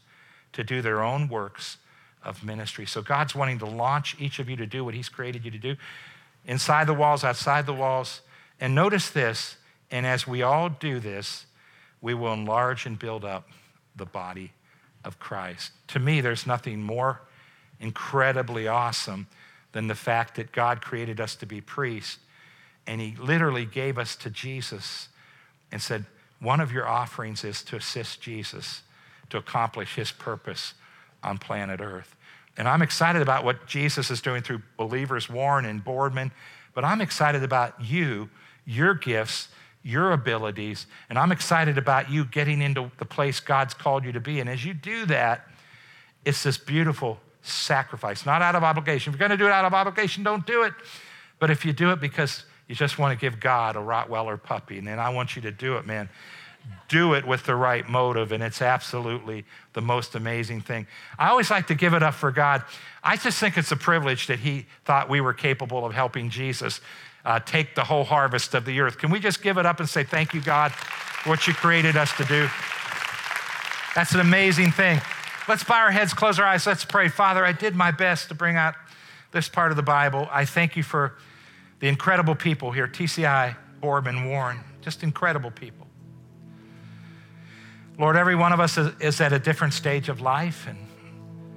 to 0.53 0.65
do 0.65 0.83
their 0.83 1.03
own 1.03 1.29
works 1.29 1.79
of 2.23 2.45
ministry. 2.45 2.87
So 2.87 3.03
God's 3.03 3.35
wanting 3.35 3.59
to 3.61 3.67
launch 3.67 4.17
each 4.19 4.39
of 4.39 4.49
you 4.49 4.57
to 4.57 4.67
do 4.67 4.85
what 4.85 4.95
He's 4.95 5.09
created 5.09 5.45
you 5.45 5.51
to 5.51 5.59
do 5.59 5.77
inside 6.45 6.87
the 6.87 6.95
walls, 6.95 7.25
outside 7.25 7.67
the 7.67 7.73
walls. 7.73 8.21
And 8.61 8.75
notice 8.75 9.11
this, 9.11 9.57
and 9.91 10.07
as 10.07 10.27
we 10.27 10.43
all 10.43 10.69
do 10.69 11.01
this, 11.01 11.47
we 12.01 12.15
will 12.15 12.33
enlarge 12.33 12.87
and 12.87 12.99
build 12.99 13.25
up 13.25 13.49
the 13.97 14.07
body 14.07 14.53
of 15.05 15.19
Christ. 15.19 15.73
To 15.89 15.99
me, 15.99 16.21
there's 16.21 16.47
nothing 16.47 16.83
more 16.83 17.23
incredibly 17.81 18.69
awesome 18.69 19.27
than 19.73 19.89
the 19.89 19.95
fact 19.95 20.37
that 20.37 20.53
God 20.53 20.81
created 20.81 21.21
us 21.21 21.35
to 21.37 21.47
be 21.47 21.61
priests, 21.61 22.19
and 22.87 23.01
He 23.01 23.17
literally 23.17 23.65
gave 23.65 23.99
us 23.99 24.17
to 24.17 24.31
Jesus 24.31 25.09
and 25.71 25.81
said, 25.81 26.05
One 26.43 26.61
of 26.61 26.73
your 26.73 26.89
offerings 26.89 27.45
is 27.45 27.63
to 27.65 27.77
assist 27.77 28.21
Jesus 28.21 28.83
to 29.31 29.39
accomplish 29.39 29.95
His 29.95 30.11
purpose 30.11 30.75
on 31.23 31.39
planet 31.39 31.81
Earth. 31.81 32.17
And 32.57 32.69
I'm 32.69 32.83
excited 32.83 33.23
about 33.23 33.45
what 33.45 33.67
Jesus 33.67 34.11
is 34.11 34.21
doing 34.21 34.43
through 34.43 34.61
believers, 34.77 35.31
Warren 35.31 35.65
and 35.65 35.83
Boardman, 35.83 36.33
but 36.75 36.85
I'm 36.85 37.01
excited 37.01 37.43
about 37.45 37.81
you, 37.81 38.29
your 38.67 38.93
gifts, 38.93 39.49
your 39.85 40.13
abilities, 40.13 40.87
and 41.09 41.19
I'm 41.19 41.33
excited 41.33 41.79
about 41.79 42.11
you 42.11 42.25
getting 42.25 42.61
into 42.61 42.91
the 42.99 43.05
place 43.05 43.41
God's 43.41 43.73
called 43.73 44.05
you 44.05 44.13
to 44.13 44.21
be. 44.21 44.41
And 44.41 44.51
as 44.51 44.65
you 44.65 44.75
do 44.75 45.07
that, 45.07 45.47
it's 46.25 46.43
this 46.43 46.59
beautiful 46.59 47.21
sacrifice, 47.43 48.27
not 48.27 48.43
out 48.43 48.55
of 48.55 48.65
obligation. 48.65 49.13
If 49.13 49.19
you're 49.19 49.29
going 49.29 49.37
to 49.37 49.43
do 49.43 49.49
it 49.49 49.53
out 49.53 49.65
of 49.65 49.75
obligation, 49.75 50.23
don't 50.23 50.47
do 50.47 50.65
it. 50.65 50.73
But 51.39 51.51
if 51.51 51.65
you 51.65 51.73
do 51.73 51.91
it 51.91 52.01
because 52.01 52.45
you 52.69 52.75
just 52.75 52.99
want 52.99 53.19
to 53.19 53.21
give 53.21 53.41
God 53.41 53.77
a 53.77 53.81
Rottweiler 53.81 54.43
puppy, 54.43 54.79
and 54.79 54.87
then 54.87 54.99
I 54.99 55.11
want 55.11 55.37
you 55.37 55.43
to 55.43 55.51
do 55.51 55.77
it, 55.77 55.87
man 55.87 56.09
do 56.89 57.15
it 57.15 57.27
with 57.27 57.45
the 57.45 57.55
right 57.55 57.89
motive, 57.89 58.33
and 58.33 58.43
it's 58.43 58.61
absolutely 58.61 59.45
the 59.73 59.81
most 59.81 60.15
amazing 60.15 60.61
thing. 60.61 60.87
I 61.19 61.29
always 61.29 61.51
like 61.51 61.67
to 61.69 61.75
give 61.75 61.95
it 61.95 62.03
up 62.03 62.15
for 62.15 62.31
God. 62.31 62.63
I 63.03 63.17
just 63.17 63.39
think 63.39 63.57
it's 63.57 63.73
a 63.73 63.77
privilege 63.77 64.27
that 64.27 64.41
He 64.41 64.67
thought 64.85 65.09
we 65.09 65.21
were 65.21 65.33
capable 65.33 65.85
of 65.87 65.95
helping 65.95 66.29
Jesus 66.31 66.81
uh, 67.25 67.41
take 67.41 67.75
the 67.75 67.85
whole 67.85 68.05
harvest 68.05 68.55
of 68.55 68.65
the 68.65 68.81
earth. 68.81 68.99
Can 68.99 69.11
we 69.11 69.21
just 69.21 69.43
give 69.43 69.59
it 69.59 69.67
up 69.67 69.81
and 69.81 69.89
say, 69.89 70.05
Thank 70.05 70.35
you, 70.35 70.41
God, 70.41 70.73
for 70.73 71.31
what 71.31 71.47
you 71.47 71.55
created 71.55 71.97
us 71.97 72.15
to 72.17 72.25
do? 72.25 72.49
That's 73.95 74.13
an 74.13 74.21
amazing 74.21 74.73
thing. 74.73 75.01
Let's 75.49 75.65
bow 75.65 75.77
our 75.77 75.91
heads, 75.91 76.15
close 76.15 76.39
our 76.39 76.47
eyes, 76.47 76.67
let's 76.67 76.85
pray. 76.85 77.09
Father, 77.09 77.45
I 77.45 77.53
did 77.53 77.75
my 77.75 77.91
best 77.91 78.29
to 78.29 78.35
bring 78.35 78.57
out 78.57 78.75
this 79.33 79.49
part 79.49 79.73
of 79.73 79.77
the 79.77 79.83
Bible. 79.83 80.29
I 80.31 80.45
thank 80.45 80.77
you 80.77 80.83
for 80.83 81.15
the 81.83 81.89
incredible 81.89 82.37
people 82.37 82.71
here 82.71 82.87
TCI, 82.87 83.57
Boardman, 83.81 84.29
Warren, 84.29 84.61
just 84.83 85.03
incredible 85.03 85.51
people. 85.51 85.89
Lord, 87.99 88.17
every 88.17 88.37
one 88.37 88.53
of 88.53 88.61
us 88.61 88.79
is 88.79 89.21
at 89.21 89.33
a 89.33 89.39
different 89.41 89.75
stage 89.75 90.09
of 90.09 90.21
life, 90.21 90.69
and 90.69 90.79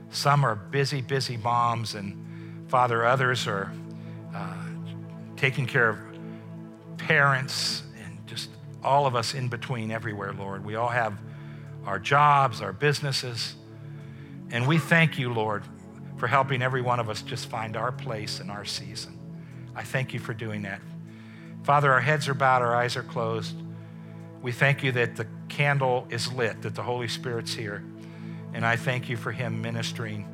some 0.10 0.44
are 0.44 0.56
busy, 0.56 1.02
busy 1.02 1.38
moms, 1.38 1.94
and 1.94 2.68
Father, 2.72 3.06
others 3.06 3.48
are 3.48 3.72
uh, 4.34 4.66
taking 5.38 5.68
care 5.68 5.90
of 5.90 6.00
parents, 6.98 7.84
and 8.04 8.26
just 8.26 8.50
all 8.84 9.06
of 9.06 9.16
us 9.16 9.36
in 9.36 9.48
between 9.48 9.92
everywhere, 9.92 10.34
Lord. 10.34 10.66
We 10.66 10.74
all 10.74 10.90
have 10.90 11.20
our 11.86 12.00
jobs, 12.00 12.62
our 12.62 12.74
businesses, 12.74 13.54
and 14.50 14.68
we 14.68 14.80
thank 14.80 15.20
you, 15.20 15.32
Lord, 15.32 15.64
for 16.18 16.26
helping 16.26 16.64
every 16.64 16.82
one 16.82 17.00
of 17.00 17.12
us 17.12 17.22
just 17.22 17.46
find 17.48 17.78
our 17.78 17.92
place 17.92 18.40
in 18.40 18.50
our 18.50 18.66
season. 18.66 19.15
I 19.76 19.84
thank 19.84 20.14
you 20.14 20.20
for 20.20 20.34
doing 20.34 20.62
that. 20.64 20.82
Father, 21.64 21.92
our 21.92 22.02
heads 22.02 22.28
are 22.28 22.34
bowed, 22.34 22.62
our 22.62 22.76
eyes 22.76 22.96
are 22.96 23.04
closed. 23.04 23.56
We 24.42 24.52
thank 24.52 24.84
you 24.84 24.92
that 24.94 25.16
the 25.16 25.28
candle 25.50 26.06
is 26.10 26.32
lit, 26.32 26.62
that 26.62 26.76
the 26.76 26.84
Holy 26.84 27.08
Spirit's 27.08 27.54
here. 27.54 27.84
And 28.54 28.66
I 28.66 28.76
thank 28.76 29.10
you 29.10 29.18
for 29.18 29.32
him 29.32 29.62
ministering 29.62 30.28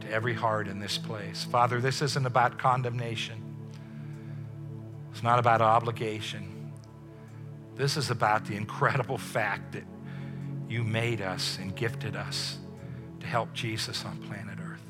to 0.00 0.10
every 0.10 0.34
heart 0.34 0.68
in 0.68 0.78
this 0.78 0.98
place. 0.98 1.44
Father, 1.44 1.80
this 1.80 2.02
isn't 2.02 2.26
about 2.26 2.58
condemnation, 2.58 3.42
it's 5.10 5.22
not 5.22 5.38
about 5.38 5.60
obligation. 5.60 6.56
This 7.76 7.96
is 7.96 8.10
about 8.10 8.44
the 8.44 8.56
incredible 8.56 9.16
fact 9.36 9.72
that 9.72 9.84
you 10.68 10.84
made 10.84 11.22
us 11.22 11.58
and 11.58 11.74
gifted 11.74 12.14
us 12.14 12.58
to 13.20 13.26
help 13.26 13.54
Jesus 13.54 14.04
on 14.04 14.18
planet 14.18 14.58
Earth. 14.62 14.84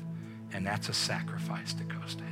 And 0.51 0.67
that's 0.67 0.89
a 0.89 0.93
sacrifice 0.93 1.71
that 1.73 1.87
goes 1.87 2.15
to. 2.15 2.30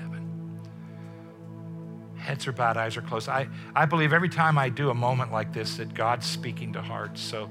Heads 2.29 2.45
are 2.45 2.51
bowed, 2.51 2.77
eyes 2.77 2.95
are 2.95 3.01
closed. 3.01 3.27
I, 3.27 3.49
I 3.75 3.87
believe 3.87 4.13
every 4.13 4.29
time 4.29 4.59
I 4.59 4.69
do 4.69 4.91
a 4.91 4.93
moment 4.93 5.31
like 5.31 5.51
this 5.51 5.77
that 5.77 5.95
God's 5.95 6.27
speaking 6.27 6.73
to 6.73 6.81
hearts. 6.83 7.21
So 7.21 7.49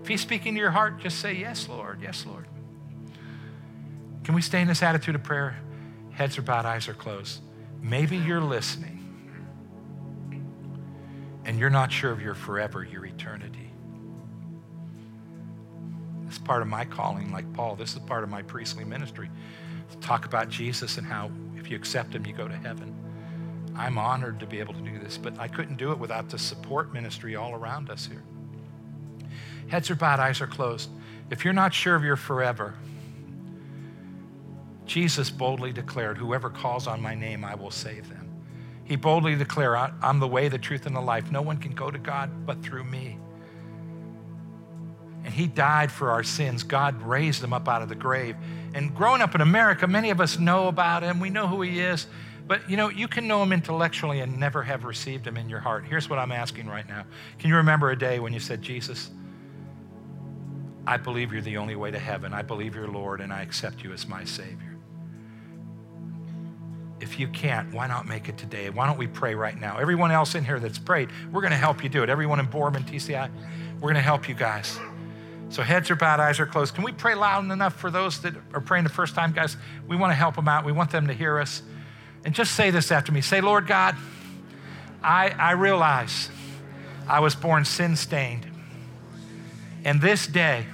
if 0.00 0.08
He's 0.08 0.22
speaking 0.22 0.54
to 0.54 0.60
your 0.60 0.70
heart, 0.70 0.98
just 0.98 1.18
say, 1.18 1.34
Yes, 1.34 1.68
Lord, 1.68 2.00
yes, 2.00 2.24
Lord. 2.24 2.46
Can 4.24 4.34
we 4.34 4.40
stay 4.40 4.62
in 4.62 4.66
this 4.66 4.82
attitude 4.82 5.14
of 5.14 5.22
prayer? 5.22 5.58
Heads 6.12 6.38
are 6.38 6.42
bowed, 6.42 6.64
eyes 6.64 6.88
are 6.88 6.94
closed. 6.94 7.42
Maybe 7.82 8.16
you're 8.16 8.40
listening 8.40 8.98
and 11.44 11.58
you're 11.58 11.68
not 11.68 11.92
sure 11.92 12.10
of 12.10 12.22
your 12.22 12.34
forever, 12.34 12.82
your 12.82 13.04
eternity. 13.04 13.70
It's 16.28 16.38
part 16.38 16.62
of 16.62 16.68
my 16.68 16.86
calling, 16.86 17.30
like 17.30 17.52
Paul. 17.52 17.76
This 17.76 17.92
is 17.92 17.98
part 17.98 18.24
of 18.24 18.30
my 18.30 18.40
priestly 18.40 18.86
ministry. 18.86 19.28
Talk 20.00 20.24
about 20.24 20.48
Jesus 20.48 20.96
and 20.96 21.06
how 21.06 21.30
if 21.58 21.68
you 21.68 21.76
accept 21.76 22.14
him, 22.14 22.24
you 22.24 22.32
go 22.32 22.48
to 22.48 22.56
heaven. 22.56 23.03
I'm 23.76 23.98
honored 23.98 24.40
to 24.40 24.46
be 24.46 24.60
able 24.60 24.74
to 24.74 24.80
do 24.80 24.98
this, 24.98 25.18
but 25.18 25.38
I 25.38 25.48
couldn't 25.48 25.76
do 25.76 25.92
it 25.92 25.98
without 25.98 26.28
the 26.28 26.38
support 26.38 26.92
ministry 26.92 27.34
all 27.34 27.54
around 27.54 27.90
us 27.90 28.06
here. 28.06 28.22
Heads 29.68 29.90
are 29.90 29.96
bowed, 29.96 30.20
eyes 30.20 30.40
are 30.40 30.46
closed. 30.46 30.90
If 31.30 31.44
you're 31.44 31.54
not 31.54 31.74
sure 31.74 31.96
of 31.96 32.04
your 32.04 32.16
forever, 32.16 32.74
Jesus 34.86 35.30
boldly 35.30 35.72
declared, 35.72 36.18
Whoever 36.18 36.50
calls 36.50 36.86
on 36.86 37.00
my 37.00 37.14
name, 37.14 37.44
I 37.44 37.54
will 37.54 37.70
save 37.70 38.08
them. 38.08 38.28
He 38.84 38.96
boldly 38.96 39.34
declared, 39.34 39.92
I'm 40.02 40.20
the 40.20 40.28
way, 40.28 40.48
the 40.48 40.58
truth, 40.58 40.86
and 40.86 40.94
the 40.94 41.00
life. 41.00 41.32
No 41.32 41.42
one 41.42 41.56
can 41.56 41.72
go 41.72 41.90
to 41.90 41.98
God 41.98 42.46
but 42.46 42.62
through 42.62 42.84
me. 42.84 43.18
And 45.24 45.32
he 45.32 45.46
died 45.46 45.90
for 45.90 46.10
our 46.10 46.22
sins. 46.22 46.62
God 46.62 47.00
raised 47.00 47.42
him 47.42 47.54
up 47.54 47.66
out 47.66 47.80
of 47.80 47.88
the 47.88 47.94
grave. 47.94 48.36
And 48.74 48.94
growing 48.94 49.22
up 49.22 49.34
in 49.34 49.40
America, 49.40 49.86
many 49.86 50.10
of 50.10 50.20
us 50.20 50.38
know 50.38 50.68
about 50.68 51.02
him. 51.02 51.18
We 51.18 51.30
know 51.30 51.46
who 51.46 51.62
he 51.62 51.80
is. 51.80 52.06
But 52.46 52.68
you 52.68 52.76
know, 52.76 52.90
you 52.90 53.08
can 53.08 53.26
know 53.26 53.42
him 53.42 53.52
intellectually 53.52 54.20
and 54.20 54.38
never 54.38 54.62
have 54.62 54.84
received 54.84 55.26
him 55.26 55.36
in 55.36 55.48
your 55.48 55.60
heart. 55.60 55.84
Here's 55.84 56.10
what 56.10 56.18
I'm 56.18 56.32
asking 56.32 56.66
right 56.66 56.86
now. 56.86 57.04
Can 57.38 57.48
you 57.48 57.56
remember 57.56 57.90
a 57.90 57.98
day 57.98 58.20
when 58.20 58.32
you 58.32 58.40
said, 58.40 58.60
Jesus, 58.60 59.10
I 60.86 60.98
believe 60.98 61.32
you're 61.32 61.42
the 61.42 61.56
only 61.56 61.76
way 61.76 61.90
to 61.90 61.98
heaven. 61.98 62.34
I 62.34 62.42
believe 62.42 62.74
you're 62.74 62.88
Lord, 62.88 63.20
and 63.20 63.32
I 63.32 63.42
accept 63.42 63.82
you 63.82 63.92
as 63.92 64.06
my 64.06 64.24
Savior. 64.24 64.76
If 67.00 67.18
you 67.18 67.28
can't, 67.28 67.72
why 67.72 67.86
not 67.86 68.06
make 68.06 68.28
it 68.28 68.36
today? 68.36 68.68
Why 68.70 68.86
don't 68.86 68.98
we 68.98 69.06
pray 69.06 69.34
right 69.34 69.58
now? 69.58 69.78
Everyone 69.78 70.10
else 70.10 70.34
in 70.34 70.44
here 70.44 70.60
that's 70.60 70.78
prayed, 70.78 71.08
we're 71.32 71.40
going 71.40 71.52
to 71.52 71.56
help 71.56 71.82
you 71.82 71.88
do 71.88 72.02
it. 72.02 72.10
Everyone 72.10 72.38
in 72.38 72.46
Boardman, 72.46 72.84
TCI, 72.84 73.30
we're 73.74 73.80
going 73.80 73.94
to 73.94 74.00
help 74.00 74.28
you 74.28 74.34
guys. 74.34 74.78
So 75.48 75.62
heads 75.62 75.90
are 75.90 75.96
bowed, 75.96 76.20
eyes 76.20 76.40
are 76.40 76.46
closed. 76.46 76.74
Can 76.74 76.84
we 76.84 76.92
pray 76.92 77.14
loud 77.14 77.50
enough 77.50 77.76
for 77.76 77.90
those 77.90 78.20
that 78.22 78.34
are 78.52 78.60
praying 78.60 78.84
the 78.84 78.90
first 78.90 79.14
time, 79.14 79.32
guys? 79.32 79.56
We 79.88 79.96
want 79.96 80.10
to 80.10 80.14
help 80.14 80.36
them 80.36 80.48
out. 80.48 80.64
We 80.64 80.72
want 80.72 80.90
them 80.90 81.06
to 81.06 81.14
hear 81.14 81.38
us. 81.38 81.62
And 82.24 82.34
just 82.34 82.52
say 82.52 82.70
this 82.70 82.90
after 82.90 83.12
me. 83.12 83.20
Say, 83.20 83.40
Lord 83.40 83.66
God, 83.66 83.96
I, 85.02 85.30
I 85.30 85.52
realize 85.52 86.30
I 87.06 87.20
was 87.20 87.34
born 87.34 87.64
sin 87.64 87.96
stained. 87.96 88.46
And 89.84 90.00
this 90.00 90.26
day, 90.26 90.66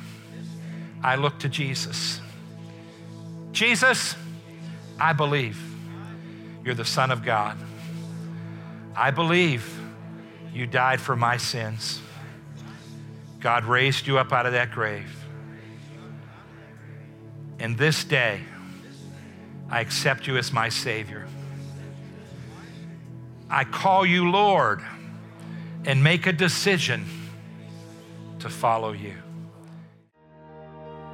I 1.03 1.17
look 1.17 1.41
to 1.41 1.49
Jesus. 1.49 2.21
Jesus, 3.53 4.15
I 5.01 5.13
believe 5.13 5.61
you're 6.65 6.75
the 6.75 6.85
Son 6.85 7.11
of 7.11 7.25
God. 7.25 7.59
I 8.95 9.11
believe 9.11 9.81
you 10.53 10.67
died 10.67 11.01
for 11.01 11.17
my 11.17 11.37
sins. 11.37 12.01
God 13.41 13.65
raised 13.65 14.07
you 14.07 14.19
up 14.19 14.33
out 14.33 14.47
of 14.47 14.53
that 14.53 14.71
grave. 14.71 15.17
And 17.59 17.77
this 17.77 18.05
day, 18.05 18.41
I 19.69 19.81
accept 19.81 20.27
you 20.27 20.37
as 20.37 20.53
my 20.53 20.69
Savior. 20.69 21.27
I 23.53 23.65
call 23.65 24.07
you 24.07 24.31
Lord 24.31 24.81
and 25.85 26.05
make 26.05 26.29
a 26.29 26.33
decision 26.33 27.05
to 28.39 28.49
follow 28.49 28.93
you. 28.93 29.17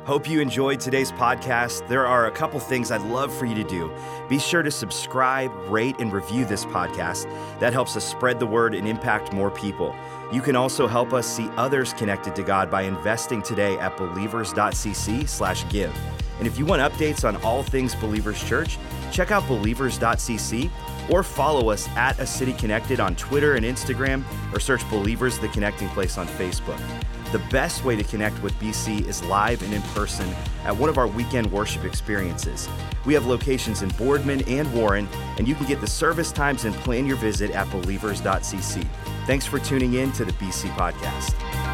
Hope 0.05 0.29
you 0.29 0.40
enjoyed 0.40 0.79
today's 0.79 1.11
podcast. 1.12 1.88
There 1.88 2.07
are 2.07 2.27
a 2.27 2.31
couple 2.31 2.61
things 2.61 2.90
I'd 2.90 3.01
love 3.01 3.35
for 3.35 3.46
you 3.46 3.55
to 3.55 3.64
do. 3.64 3.90
Be 4.29 4.38
sure 4.38 4.62
to 4.62 4.70
subscribe, 4.70 5.51
rate, 5.68 5.96
and 5.99 6.12
review 6.12 6.44
this 6.44 6.66
podcast. 6.66 7.25
That 7.59 7.72
helps 7.72 7.96
us 7.96 8.05
spread 8.05 8.38
the 8.38 8.46
word 8.46 8.75
and 8.75 8.87
impact 8.87 9.33
more 9.33 9.51
people. 9.51 9.96
You 10.31 10.42
can 10.42 10.55
also 10.55 10.87
help 10.87 11.14
us 11.14 11.27
see 11.27 11.49
others 11.57 11.94
connected 11.94 12.37
to 12.37 12.42
God 12.42 12.70
by 12.70 12.83
investing 12.83 13.40
today 13.42 13.79
at 13.79 13.96
believers.cc/give. 13.96 15.96
And 16.38 16.46
if 16.46 16.59
you 16.59 16.66
want 16.66 16.83
updates 16.83 17.27
on 17.27 17.42
all 17.42 17.62
things 17.62 17.94
Believers 17.94 18.44
Church, 18.44 18.77
check 19.11 19.31
out 19.31 19.49
believers.cc 19.49 20.70
or 21.10 21.22
follow 21.22 21.70
us 21.70 21.88
at 21.96 22.18
A 22.18 22.26
City 22.26 22.52
Connected 22.52 23.00
on 23.00 23.16
Twitter 23.16 23.54
and 23.54 23.64
Instagram 23.64 24.24
or 24.52 24.60
search 24.60 24.88
Believers 24.90 25.38
the 25.38 25.48
Connecting 25.48 25.88
Place 25.90 26.18
on 26.18 26.26
Facebook. 26.26 26.80
The 27.32 27.38
best 27.50 27.84
way 27.84 27.96
to 27.96 28.04
connect 28.04 28.40
with 28.42 28.54
BC 28.54 29.06
is 29.06 29.22
live 29.24 29.62
and 29.62 29.74
in 29.74 29.82
person 29.82 30.28
at 30.64 30.76
one 30.76 30.88
of 30.88 30.96
our 30.96 31.08
weekend 31.08 31.50
worship 31.50 31.84
experiences. 31.84 32.68
We 33.04 33.14
have 33.14 33.26
locations 33.26 33.82
in 33.82 33.88
Boardman 33.90 34.42
and 34.48 34.72
Warren, 34.72 35.08
and 35.36 35.48
you 35.48 35.54
can 35.54 35.66
get 35.66 35.80
the 35.80 35.86
service 35.86 36.30
times 36.30 36.64
and 36.64 36.74
plan 36.76 37.04
your 37.06 37.16
visit 37.16 37.50
at 37.50 37.70
believers.cc. 37.70 38.86
Thanks 39.26 39.44
for 39.44 39.58
tuning 39.58 39.94
in 39.94 40.12
to 40.12 40.24
the 40.24 40.32
BC 40.32 40.70
Podcast. 40.76 41.65